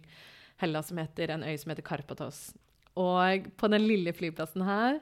[0.62, 2.54] Hellas som heter en øy som heter Karpatos.
[2.96, 5.00] Og på den lille flyplassen her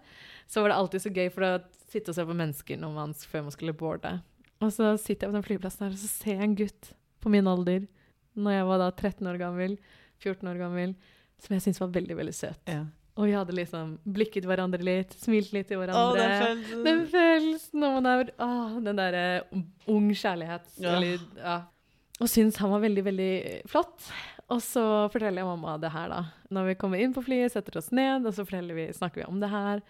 [0.50, 1.52] så var det alltid så gøy for å
[1.92, 4.16] sitte og se på mennesker når man, før man skulle boarde.
[4.64, 6.90] Og så sitter jeg på den flyplassen her, og så ser jeg en gutt
[7.22, 7.86] på min alder,
[8.34, 9.78] når jeg var da 13 år gammel,
[10.24, 10.94] 14 år gammel,
[11.42, 12.60] som jeg syntes var veldig, veldig søt.
[12.70, 12.84] ja.
[13.14, 16.18] Og vi hadde liksom blikket hverandre litt, smilt litt til Å, hverandre.
[16.18, 16.80] den følelsen.
[16.86, 19.26] Den følelsen når man er åh, Den derre
[19.94, 20.72] ung kjærlighet.
[20.82, 20.96] Ja.
[20.96, 21.58] Eller, ja.
[22.22, 23.32] Og syns han var veldig, veldig
[23.70, 24.08] flott.
[24.52, 24.82] Og så
[25.14, 26.20] forteller jeg mamma det her, da.
[26.54, 29.38] Når vi kommer inn på flyet, setter oss ned, og så vi, snakker vi om
[29.42, 29.80] det her.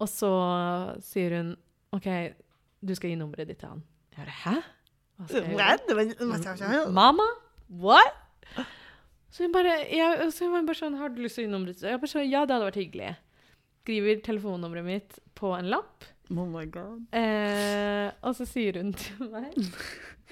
[0.00, 0.32] Og så
[1.04, 1.52] sier hun
[1.92, 2.08] OK,
[2.80, 3.84] du skal gi nummeret ditt til han.
[4.16, 4.56] Jeg bare, Hæ?
[6.92, 7.28] Mamma?
[7.68, 8.16] What?
[9.32, 11.84] Så hun bare, jeg, så hun bare sånn, har du lyst til å gi nummeret?
[11.88, 13.12] Jeg bare sånn, ja, det hadde vært hyggelig.
[13.82, 16.04] Skriver telefonnummeret mitt på en lapp.
[16.32, 17.06] Oh my god.
[17.16, 19.56] Eh, og så sier hun til meg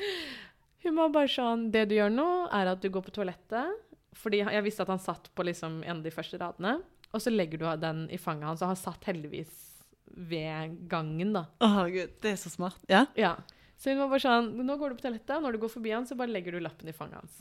[0.84, 3.74] Hun var bare sånn Det du gjør nå, er at du går på toalettet.
[4.20, 6.78] Fordi jeg visste at han satt på liksom en av de første radene.
[7.10, 8.62] Og så legger du den i fanget hans.
[8.64, 9.52] Og han satt heldigvis
[10.30, 11.46] ved gangen, da.
[11.64, 12.80] Å, Gud, Det er så smart.
[12.90, 13.04] Ja.
[13.18, 13.34] Ja.
[13.80, 15.94] Så hun var bare sånn Nå går du på toalettet, og når du går forbi
[15.94, 17.40] han, så bare legger du lappen i fanget hans.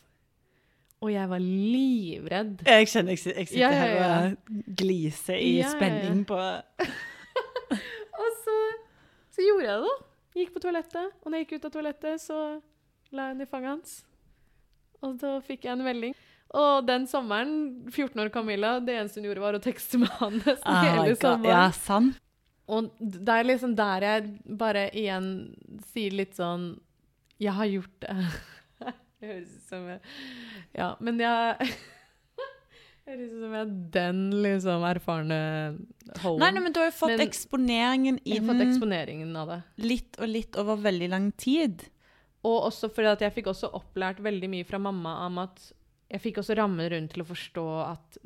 [0.99, 2.63] Og jeg var livredd.
[2.67, 4.07] Jeg kjenner jeg, jeg sitter Ja, ja, ja.
[4.09, 6.39] her og gliser i spenning på
[8.19, 8.55] Og så,
[9.31, 9.93] så gjorde jeg det, da.
[10.39, 11.13] Gikk på toalettet.
[11.23, 12.39] Og når jeg gikk ut av toalettet, så
[13.15, 13.93] la jeg den i fanget hans.
[14.99, 16.17] Og da fikk jeg en melding.
[16.59, 17.53] Og den sommeren,
[17.93, 21.15] 14 år Camilla, det eneste hun gjorde, var å tekste med han nesten Oh hele
[21.15, 21.53] sommeren.
[21.53, 22.19] Ja, sant.
[22.69, 24.27] Og det er liksom der jeg
[24.59, 25.29] bare igjen
[25.89, 26.75] sier litt sånn
[27.41, 28.15] Jeg har gjort det.
[29.20, 29.99] Det høres ut som jeg
[30.80, 31.70] Ja, men jeg
[33.09, 35.39] høres ut som jeg er den liksom erfarne
[36.24, 36.39] Holden.
[36.41, 39.59] Nei, nei, men du har jo fått Men- eksponeringen inn fått eksponeringen av det.
[39.86, 41.88] litt og litt over veldig lang tid.
[42.47, 45.72] Og også fordi at jeg fikk også opplært veldig mye fra mamma om at
[46.09, 48.17] jeg fikk også rammen rundt til å forstå at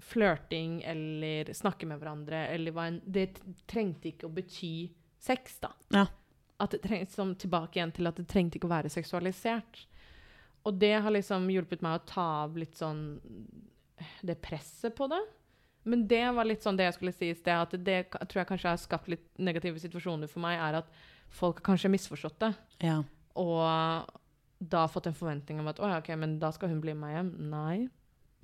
[0.00, 3.34] flørting eller snakke med hverandre eller en Det
[3.68, 5.72] trengte ikke å bety sex, da.
[5.92, 6.06] Ja.
[6.60, 9.84] At det trengte, som tilbake igjen til at det trengte ikke å være seksualisert.
[10.68, 13.04] Og det har liksom hjulpet meg å ta av litt sånn
[14.24, 15.20] det presset på det.
[15.88, 18.50] Men det var litt sånn det jeg skulle si i sted, at det tror jeg
[18.50, 20.90] kanskje har skapt litt negative situasjoner for meg, er at
[21.32, 22.50] folk har kanskje misforstått det.
[22.84, 22.98] Ja.
[23.40, 24.10] Og
[24.60, 27.14] da fått en forventning om at å ja, ok, men da skal hun bli med
[27.16, 27.32] hjem.
[27.48, 27.76] Nei.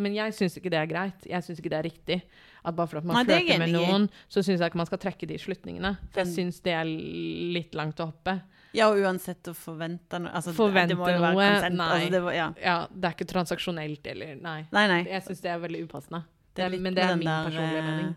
[0.02, 1.24] Men jeg syns ikke det er greit.
[1.28, 2.18] Jeg syns ikke det er riktig.
[2.66, 5.00] At bare for at man er flørter med noen, så syns jeg ikke man skal
[5.00, 5.94] trekke de slutningene.
[6.10, 8.36] For jeg syns det er litt langt å hoppe.
[8.76, 11.86] Ja, og uansett å forvente noe altså, Forvente det må jo være consent, nei.
[11.94, 12.48] Altså, det må, ja.
[12.60, 14.58] Ja, det er ikke transaksjonelt eller Nei.
[14.74, 14.98] Nei, nei.
[15.08, 16.20] Jeg syns det er veldig upassende.
[16.56, 18.12] Det er men det er min der, personlige eh, mening.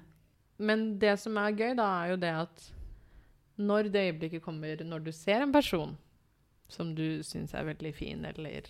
[0.69, 2.67] Men det som er gøy, da, er jo det at
[3.59, 5.95] når det øyeblikket kommer når du ser en person
[6.71, 8.67] som du syns er veldig fin, eller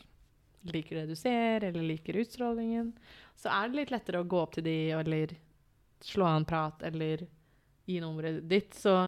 [0.67, 2.91] liker det du ser, eller liker utstrålingen,
[3.39, 5.35] så er det litt lettere å gå opp til de, eller
[6.03, 7.25] slå av en prat, eller
[7.89, 8.75] gi nummeret ditt.
[8.75, 9.01] Så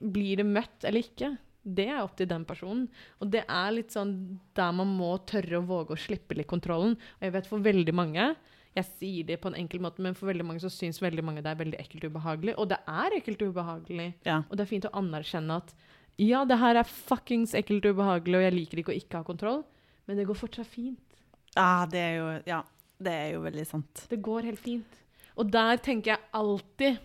[0.00, 2.86] blir det møtt eller ikke, det er opp til den personen.
[3.20, 4.14] Og det er litt sånn
[4.56, 6.96] der man må tørre å våge å slippe litt kontrollen.
[7.18, 8.32] Og jeg vet for veldig mange
[8.70, 11.42] jeg sier det på en enkel måte, men for veldig mange så syns veldig mange
[11.42, 12.54] det er veldig ekkelt og ubehagelig.
[12.54, 14.12] Og det er ekkelt og ubehagelig.
[14.28, 14.42] Ja.
[14.46, 15.72] Og det er fint å anerkjenne at
[16.20, 19.26] ja, det her er fuckings ekkelt og ubehagelig, og jeg liker ikke å ikke ha
[19.26, 19.62] kontroll,
[20.10, 21.18] men det går fortsatt fint.
[21.54, 22.64] Ja, det er jo Ja,
[22.98, 24.06] det er jo veldig sant.
[24.10, 24.96] Det går helt fint.
[25.38, 26.98] Og der tenker jeg alltid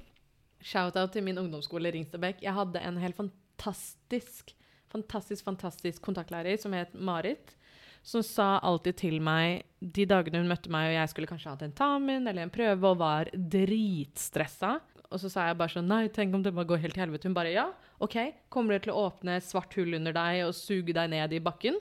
[0.65, 2.39] Shout-out til min ungdomsskole Ringstadbekk.
[2.41, 4.55] Jeg hadde en helt fantastisk,
[4.89, 7.53] fantastisk, fantastisk kontaktlærer som het Marit.
[8.01, 11.59] Som sa alltid til meg de dagene hun møtte meg, og jeg skulle kanskje ha
[11.61, 14.79] tentamen eller en prøve og var dritstressa.
[15.11, 17.29] Og så sa jeg bare sånn Nei, tenk om det bare går helt til helvete.
[17.29, 17.69] Hun bare ja,
[18.01, 18.17] OK.
[18.49, 21.45] Kommer det til å åpne et svart hull under deg og suge deg ned i
[21.45, 21.77] bakken?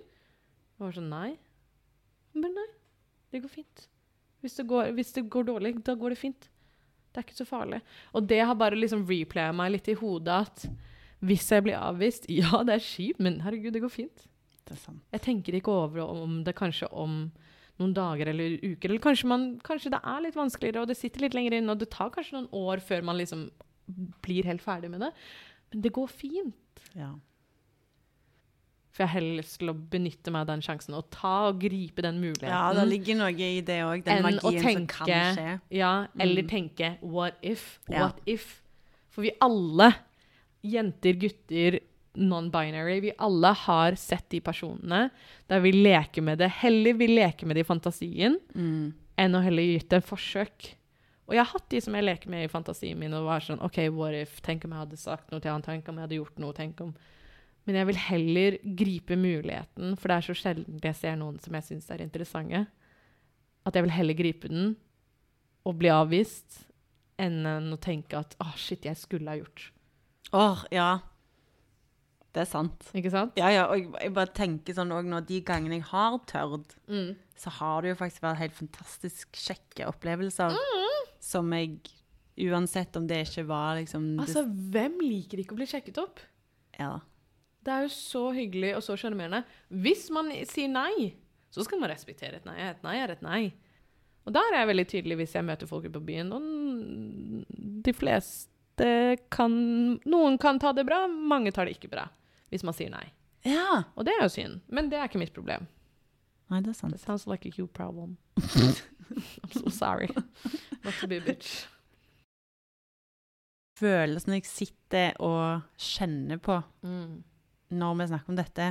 [0.75, 1.31] Jeg var sånn Nei.
[2.35, 2.71] Men nei.
[3.31, 3.87] Det går fint.
[4.43, 6.49] Hvis det går, hvis det går dårlig, da går det fint.
[7.15, 7.81] Det er ikke så farlig.
[8.13, 10.65] Og det har bare liksom replaya meg litt i hodet at
[11.25, 14.27] hvis jeg blir avvist Ja, det er kjipt, men herregud, det går fint.
[14.69, 15.03] Det sant.
[15.15, 17.27] Jeg tenker ikke over om det kanskje om
[17.81, 18.89] noen dager eller uker.
[18.91, 21.81] Eller kanskje, man, kanskje det er litt vanskeligere, og det sitter litt lenger inn, og
[21.81, 23.49] det tar kanskje noen år før man liksom
[24.25, 25.11] blir helt ferdig med det.
[25.73, 26.85] Men det går fint.
[26.97, 27.13] Ja.
[28.95, 31.57] For jeg har heller lyst til å benytte meg av den sjansen og ta og
[31.65, 32.47] gripe den muligheten.
[32.53, 35.61] ja, det ligger noe i det òg, den magien tenke, som kan skje.
[35.75, 36.49] Ja, eller Mm.
[36.53, 37.81] tenke what if?
[37.91, 38.05] Ja.
[38.07, 38.63] What if?
[39.11, 39.89] For vi alle,
[40.63, 41.81] jenter, gutter,
[42.17, 45.11] non-binary, vi alle har sett de personene
[45.51, 46.49] der vi leker med det.
[46.63, 48.93] Heller vi leker med det i fantasien Mm.
[49.19, 50.75] enn å heller gi det et forsøk.
[51.27, 53.61] Og jeg har hatt de som jeg leker med i fantasien min, og var sånn
[53.63, 54.41] OK, what if?
[54.43, 55.63] Tenk om jeg hadde sagt noe til han?
[55.63, 56.53] Tenk om jeg hadde gjort noe?
[56.53, 56.95] Tenk om
[57.67, 61.55] Men jeg vil heller gripe muligheten, for det er så sjelden jeg ser noen som
[61.57, 62.67] jeg syns er interessante,
[63.65, 64.75] at jeg vil heller gripe den
[65.65, 66.59] og bli avvist,
[67.17, 69.71] enn å tenke at ah, shit, jeg skulle ha gjort.
[70.37, 70.91] Åh, ja.
[72.35, 72.89] Det er sant.
[72.99, 73.37] Ikke sant?
[73.39, 76.75] Ja, ja, og jeg, jeg bare tenker sånn òg nå, de gangene jeg har tørt,
[76.91, 77.15] Mm.
[77.39, 80.53] så har det jo faktisk vært helt fantastisk kjekke opplevelser.
[81.25, 81.79] Som jeg
[82.51, 84.41] Uansett om det ikke var liksom Altså,
[84.75, 86.19] hvem liker ikke å bli sjekket opp?
[86.81, 86.97] ja.
[87.65, 89.43] Det er jo så hyggelig og så sjarmerende.
[89.73, 91.13] Hvis man sier nei,
[91.55, 92.59] så skal man respektere et nei.
[92.69, 93.43] Et nei er et nei.
[94.25, 96.33] Og der er jeg veldig tydelig hvis jeg møter folk på byen.
[96.37, 96.45] Og
[97.85, 98.89] de fleste
[99.33, 99.53] kan
[100.09, 102.09] Noen kan ta det bra, mange tar det ikke bra.
[102.53, 103.07] Hvis man sier nei.
[103.49, 103.85] ja.
[103.97, 104.61] Og det er jo synd.
[104.69, 105.67] Men det er ikke mitt problem.
[106.53, 106.93] Nei, det er sant.
[106.93, 108.17] That sounds like a you problem.
[108.41, 110.09] I'm so sorry.
[110.85, 111.65] Not to be a bitch.
[113.81, 117.23] Følelsen jeg sitter og kjenner på Mm.
[117.73, 118.69] Når vi snakker om dette,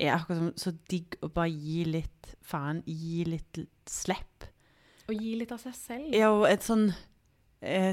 [0.00, 4.46] er akkurat som så digg å bare gi litt faen, gi litt slipp.
[5.10, 6.14] Og gi litt av seg selv.
[6.14, 6.90] Ja, og et sånn
[7.60, 7.92] eh,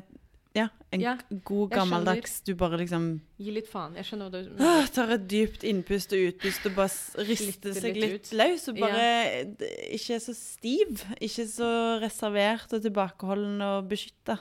[0.55, 1.13] Ja, en Ja,
[1.45, 3.07] god gammeldags Du bare liksom
[3.41, 3.95] Gi litt faen.
[3.97, 7.97] Jeg skjønner hva du øh, tar et dypt innpust og utpust og bare rister seg
[7.97, 8.67] litt litt, løs.
[8.71, 9.71] Og bare ja.
[9.97, 11.01] ikke så stiv.
[11.17, 11.71] Ikke så
[12.03, 14.37] reservert og tilbakeholden og beskytta.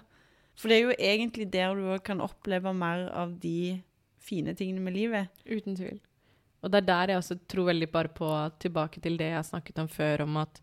[0.56, 3.76] For det er jo egentlig der du òg kan oppleve mer av de
[4.26, 5.30] fine tingene med livet.
[5.46, 6.00] Uten tvil.
[6.64, 8.28] Og det er der jeg også tror veldig bare på,
[8.62, 10.60] tilbake til det jeg snakket om før, om at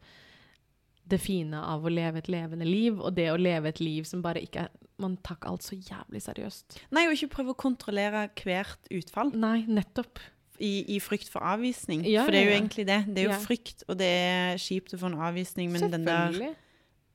[1.08, 4.22] det fine av å leve et levende liv, og det å leve et liv som
[4.24, 6.76] bare ikke er Man tar ikke alt så jævlig seriøst.
[6.94, 10.20] Nei, og ikke prøve å kontrollere hvert utfall Nei, nettopp.
[10.62, 12.04] i, i frykt for avvisning.
[12.08, 12.60] Ja, for det er jo ja, ja.
[12.62, 13.00] egentlig det.
[13.10, 13.40] Det er jo Ja.
[13.42, 16.38] frykt, og det er kjipt å få en avvisning, men den der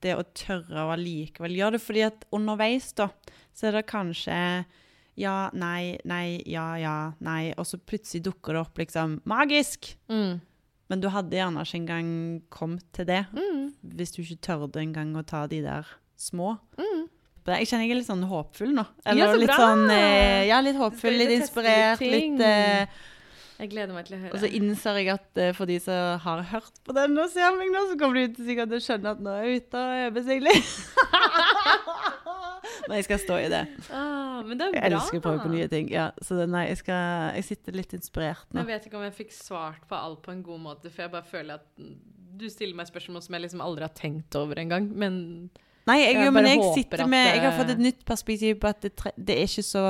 [0.03, 1.83] det å tørre å allikevel gjøre det.
[1.87, 3.09] Fordi at underveis, da,
[3.55, 4.37] så er det kanskje
[5.19, 7.51] ja, nei, nei, ja, ja, nei.
[7.59, 9.91] Og så plutselig dukker det opp liksom magisk.
[10.13, 10.39] Mm.
[10.89, 12.11] Men du hadde gjerne ikke engang
[12.55, 13.75] kommet til det Mm.
[13.83, 16.57] hvis du ikke tørde engang å ta de der små.
[16.79, 17.09] Mm.
[17.49, 18.83] Jeg kjenner jeg er litt sånn håpfull nå.
[19.07, 19.57] Ja, så litt bra!
[19.57, 22.99] sånn eh, Ja, litt håpfull, litt inspirert, litt eh,
[23.59, 24.33] Jeg gleder meg til å høre.
[24.37, 27.57] Og så innser jeg at uh, for de som har hørt på den og ser
[27.57, 29.81] meg nå, så kommer de til sikkert til å skjønne at nå er jeg ute
[29.81, 30.75] og øver seg litt.
[32.89, 33.63] Men jeg skal stå i det.
[33.93, 34.99] ah, men det er Jeg bra.
[34.99, 35.91] elsker å prøve på nye ting.
[35.93, 38.63] Ja, så det, nei, jeg, skal, jeg sitter litt inspirert nå.
[38.65, 41.13] Jeg vet ikke om jeg fikk svart på alt på en god måte, for jeg
[41.13, 41.67] bare føler at
[42.39, 44.89] du stiller meg spørsmål som jeg liksom aldri har tenkt over engang.
[44.95, 45.19] Men
[45.89, 48.83] Nei, jeg, Jeg men jeg sitter med Jeg har fått et nytt perspektiv på at
[48.85, 49.85] det, det er ikke så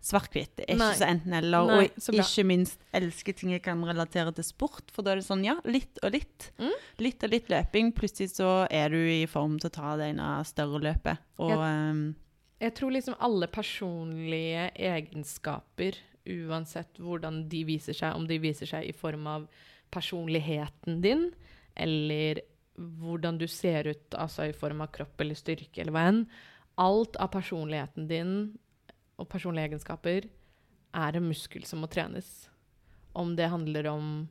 [0.00, 0.60] svart-hvitt.
[0.68, 0.90] Er Nei.
[0.92, 1.72] ikke så enten-eller.
[1.74, 5.26] Og så ikke minst elsker ting jeg kan relatere til sport, for da er det
[5.26, 6.50] sånn, ja, litt og litt.
[6.58, 6.76] Mm.
[7.02, 7.92] Litt og litt løping.
[7.96, 11.18] Plutselig så er du i form til å ta det ene større løpet.
[11.38, 12.14] Og Jeg- ehm,
[12.60, 15.94] Jeg tror liksom alle personlige egenskaper,
[16.26, 19.48] uansett hvordan de viser seg, om de viser seg i form av
[19.90, 21.32] personligheten din,
[21.76, 22.40] eller
[22.78, 26.26] hvordan du ser ut, altså i form av kropp eller styrke eller hva enn,
[26.78, 28.58] alt av personligheten din
[29.18, 30.28] og personlige egenskaper
[30.96, 32.48] er en muskel som må trenes.
[33.18, 34.28] Om det handler om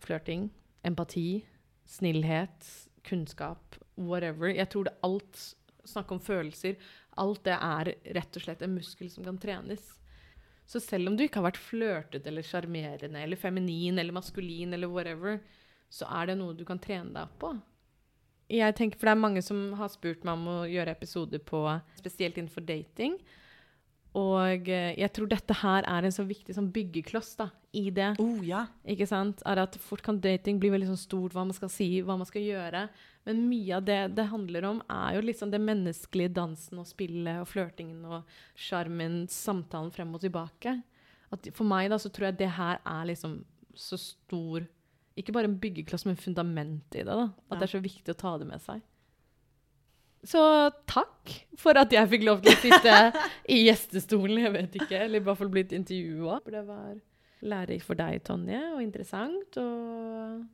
[0.00, 0.48] flørting,
[0.86, 1.44] empati,
[1.86, 2.66] snillhet,
[3.06, 4.50] kunnskap, whatever.
[4.52, 5.56] Jeg tror det alt
[5.90, 6.74] Snakk om følelser.
[7.18, 9.80] Alt det er rett og slett en muskel som kan trenes.
[10.68, 14.92] Så selv om du ikke har vært flørtete eller sjarmerende eller feminin eller maskulin eller
[14.92, 15.40] whatever,
[15.90, 17.54] så er det noe du kan trene deg opp på.
[18.50, 21.64] Jeg tenker, For det er mange som har spurt meg om å gjøre episoder på
[21.98, 23.16] spesielt innenfor dating.
[24.18, 28.16] Og eh, jeg tror dette her er en så viktig sånn byggekloss da, i det.
[28.18, 28.64] oh, ja.
[28.90, 29.42] Ikke sant?
[29.46, 32.26] Er at fort kan dating bli veldig sånn stort, hva man skal si, hva man
[32.26, 32.88] skal gjøre.
[33.28, 37.38] Men mye av det det handler om, er jo liksom det menneskelige dansen og spillet
[37.42, 40.80] og flørtingen og sjarmen, samtalen frem og tilbake.
[41.30, 43.44] At for meg da, så tror jeg det her er liksom
[43.78, 44.64] så stor
[45.20, 47.06] Ikke bare en byggekloss, men fundament i det.
[47.06, 47.28] da.
[47.50, 47.58] At Ja.
[47.60, 48.80] det er så viktig å ta det med seg.
[50.26, 50.40] Så
[50.90, 52.96] takk for at jeg fikk lov til å sitte
[53.48, 54.98] i gjestestolen, jeg vet ikke.
[55.06, 56.40] Eller i hvert fall blitt intervjua.
[56.44, 56.98] Det var
[57.40, 59.56] lærerikt for deg, Tonje, og interessant.
[59.62, 60.44] Og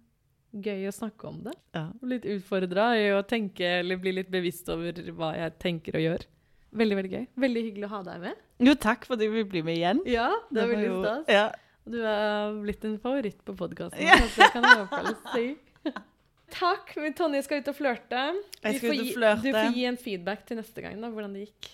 [0.66, 1.56] gøy å snakke om det.
[1.74, 1.88] ja.
[2.06, 6.24] Litt utfordra i å tenke eller bli litt bevisst over hva jeg tenker og gjør.
[6.76, 7.26] Veldig, veldig gøy.
[7.42, 8.40] Veldig hyggelig å ha deg med.
[8.66, 10.00] Jo, takk for at du vil bli med igjen.
[10.08, 11.30] Ja, det er var veldig stas.
[11.32, 11.46] Ja.
[11.86, 14.02] Du er blitt en favoritt på podkasten.
[14.02, 14.16] Ja.
[14.18, 15.46] Det kan jeg i hvert fall si.
[16.50, 16.92] Takk.
[16.96, 18.20] Men Tonje skal ut og flørte.
[18.62, 19.42] Jeg skal ut og gi- flørte.
[19.42, 21.70] Du får gi en feedback til neste gang, da, hvordan det gikk.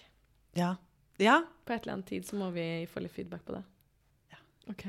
[0.56, 0.74] Ja.
[1.18, 1.40] ja.
[1.66, 3.62] På et eller annet tid så må vi få litt feedback på det.
[4.32, 4.36] Ja.
[4.70, 4.84] OK.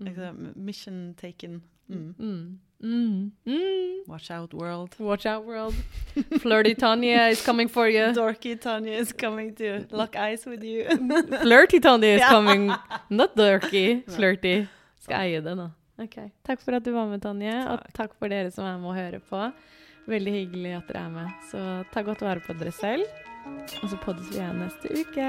[0.00, 0.52] Mm.
[0.56, 1.62] Mission taken.
[1.90, 2.14] Mm.
[2.18, 2.58] Mm.
[2.82, 3.32] Mm.
[3.44, 4.08] Mm.
[4.08, 4.94] Watch out, world.
[4.98, 5.74] Watch out, world.
[6.40, 8.12] Flirty Tanya is coming for you.
[8.14, 10.84] Dorky Tanya is coming to lock eyes with you.
[11.42, 12.72] Flirty Tanya is coming.
[13.10, 14.02] Not dorky.
[14.16, 14.66] Flirty.
[15.00, 15.68] Skal eie det nå.
[16.00, 16.16] Ok.
[16.46, 17.56] Takk for at du var med, Tonje.
[17.72, 19.40] Og takk for dere som er med og hører på.
[20.10, 21.28] Veldig hyggelig at dere er med.
[21.50, 21.58] Så
[21.92, 23.04] ta godt vare på dere selv.
[23.82, 25.28] Og så poddes vi igjen neste uke.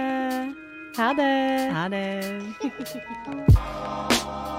[0.97, 1.35] Ha det!
[1.75, 2.07] Ha det.